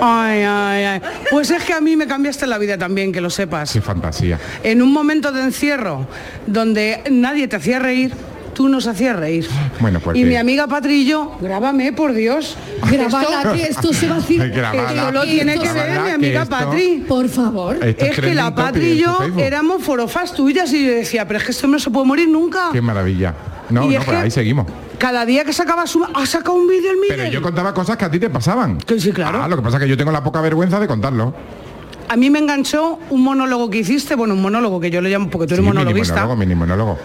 [0.01, 1.01] Ay, ay, ay.
[1.31, 3.73] Pues es que a mí me cambiaste la vida también, que lo sepas.
[3.73, 4.41] Qué fantasía.
[4.65, 6.09] En un momento de encierro
[6.49, 8.13] donde nadie te hacía reír,
[8.61, 9.49] tú nos hacías reír.
[9.81, 12.59] Bueno, pues Y mi amiga Patri y yo, grábame, por Dios.
[12.91, 14.43] Grabala, que esto se va a decir.
[14.43, 14.91] Ay, grabala.
[14.93, 17.05] Esto lo tiene que ver Grabala, mi amiga esto- Patri.
[17.09, 17.79] Por favor.
[17.83, 21.53] Es que la Patri y yo éramos forofas tuyas y yo decía, pero es que
[21.53, 22.69] esto no se puede morir nunca.
[22.71, 23.35] Qué maravilla.
[23.71, 24.67] No, Y no, es que- ahí seguimos.
[24.99, 26.05] Cada día que sacaba su...
[26.05, 27.17] Ha sacado un vídeo el Miguel.
[27.17, 28.77] Pero yo contaba cosas que a ti te pasaban.
[28.77, 29.43] Que sí, claro.
[29.43, 31.33] Ah, lo que pasa es que yo tengo la poca vergüenza de contarlo.
[32.11, 35.31] A mí me enganchó un monólogo que hiciste, bueno, un monólogo que yo le llamo
[35.31, 36.15] porque tú eres Sí, mini monologuista.
[36.17, 36.99] monólogo, mini monólogo.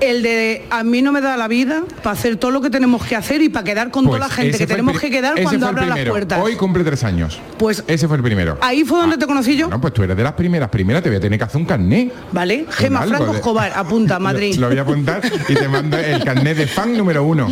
[0.00, 3.04] El de a mí no me da la vida para hacer todo lo que tenemos
[3.04, 5.66] que hacer y para quedar con toda la gente ese que tenemos que quedar cuando
[5.66, 6.40] abran las puertas.
[6.42, 7.40] Hoy cumple tres años.
[7.58, 8.58] Pues ese fue el primero.
[8.60, 9.68] ahí fue donde te conocí yo.
[9.68, 10.68] No, pues tú eres de las primeras.
[10.70, 12.10] Primera te voy a tener que hacer un carné.
[12.32, 12.66] ¿Vale?
[12.70, 14.54] Gema algo Franco Escobar, apunta, Madrid.
[14.54, 17.48] Lo, lo voy a apuntar y te mando el carnet de fan número uno.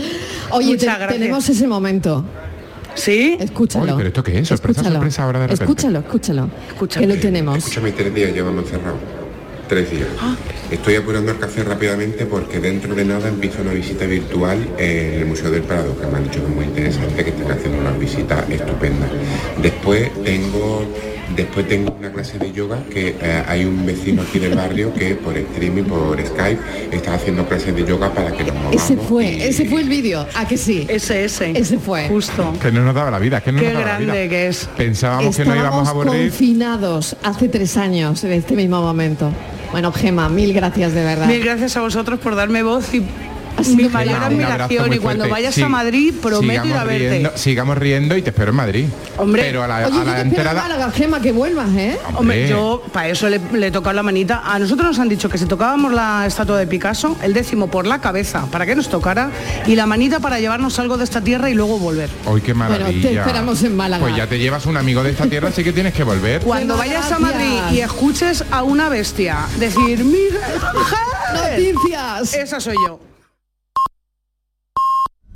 [0.51, 2.25] Oye, te- tenemos ese momento.
[2.95, 3.37] ¿Sí?
[3.41, 3.85] Escúchalo.
[3.85, 4.49] Oye, pero esto qué es?
[4.49, 4.95] Sorpresa, Escúchalo.
[4.97, 5.65] sorpresa ahora de repente.
[5.65, 6.51] Escúchalo, escúchalo.
[6.99, 7.59] Que lo tenemos.
[7.59, 8.99] Escúchame, tres días llevamos encerrados.
[9.69, 10.09] Tres días.
[10.71, 15.27] Estoy apurando el café rápidamente porque dentro de nada empieza una visita virtual en el
[15.27, 17.91] Museo del Prado, que me han dicho que es muy interesante, que están haciendo una
[17.93, 19.07] visita estupenda.
[19.61, 20.85] Después tengo,
[21.37, 25.15] después tengo una clase de yoga que eh, hay un vecino aquí del barrio que
[25.17, 26.61] por streaming, por Skype,
[26.93, 28.75] está haciendo clases de yoga para que nos movamos.
[28.83, 30.27] Ese fue, ese fue el vídeo.
[30.35, 30.87] ¿A que sí?
[30.89, 31.51] Ese, ese.
[31.59, 32.09] Ese fue.
[32.09, 32.53] Justo.
[32.63, 34.13] Que no nos daba la vida, que no Qué nos daba la vida.
[34.15, 34.69] grande que es.
[34.77, 36.31] Pensábamos que no íbamos a aburrir.
[36.31, 39.31] confinados hace tres años en este mismo momento.
[39.73, 41.27] Bueno, Gema, mil gracias de verdad.
[41.27, 43.05] Mil gracias a vosotros por darme voz y
[43.75, 44.93] mi mayor admiración.
[44.93, 47.09] Y cuando vayas Sí, a Madrid, prometo ir a verte.
[47.11, 48.87] riendo, sigamos riendo y te espero en Madrid.
[49.19, 49.43] Hombre.
[49.43, 50.63] pero a la, Oye, a la entrada.
[50.63, 51.97] Málaga, Gema, que vuelvas, ¿eh?
[52.15, 54.43] Hombre, yo para eso le, le he tocado la manita.
[54.45, 57.87] A nosotros nos han dicho que si tocábamos la estatua de Picasso, el décimo por
[57.87, 59.31] la cabeza, para que nos tocara,
[59.67, 62.11] y la manita para llevarnos algo de esta tierra y luego volver.
[62.27, 63.09] Hoy qué maravilla.
[63.11, 64.03] te esperamos en Málaga.
[64.03, 66.43] Pues ya te llevas un amigo de esta tierra, así que tienes que volver.
[66.43, 67.19] Cuando vayas a.
[67.19, 70.39] Madrid y escuches a una bestia decir, mira,
[71.35, 72.35] Noticias.
[72.35, 73.01] esa soy yo.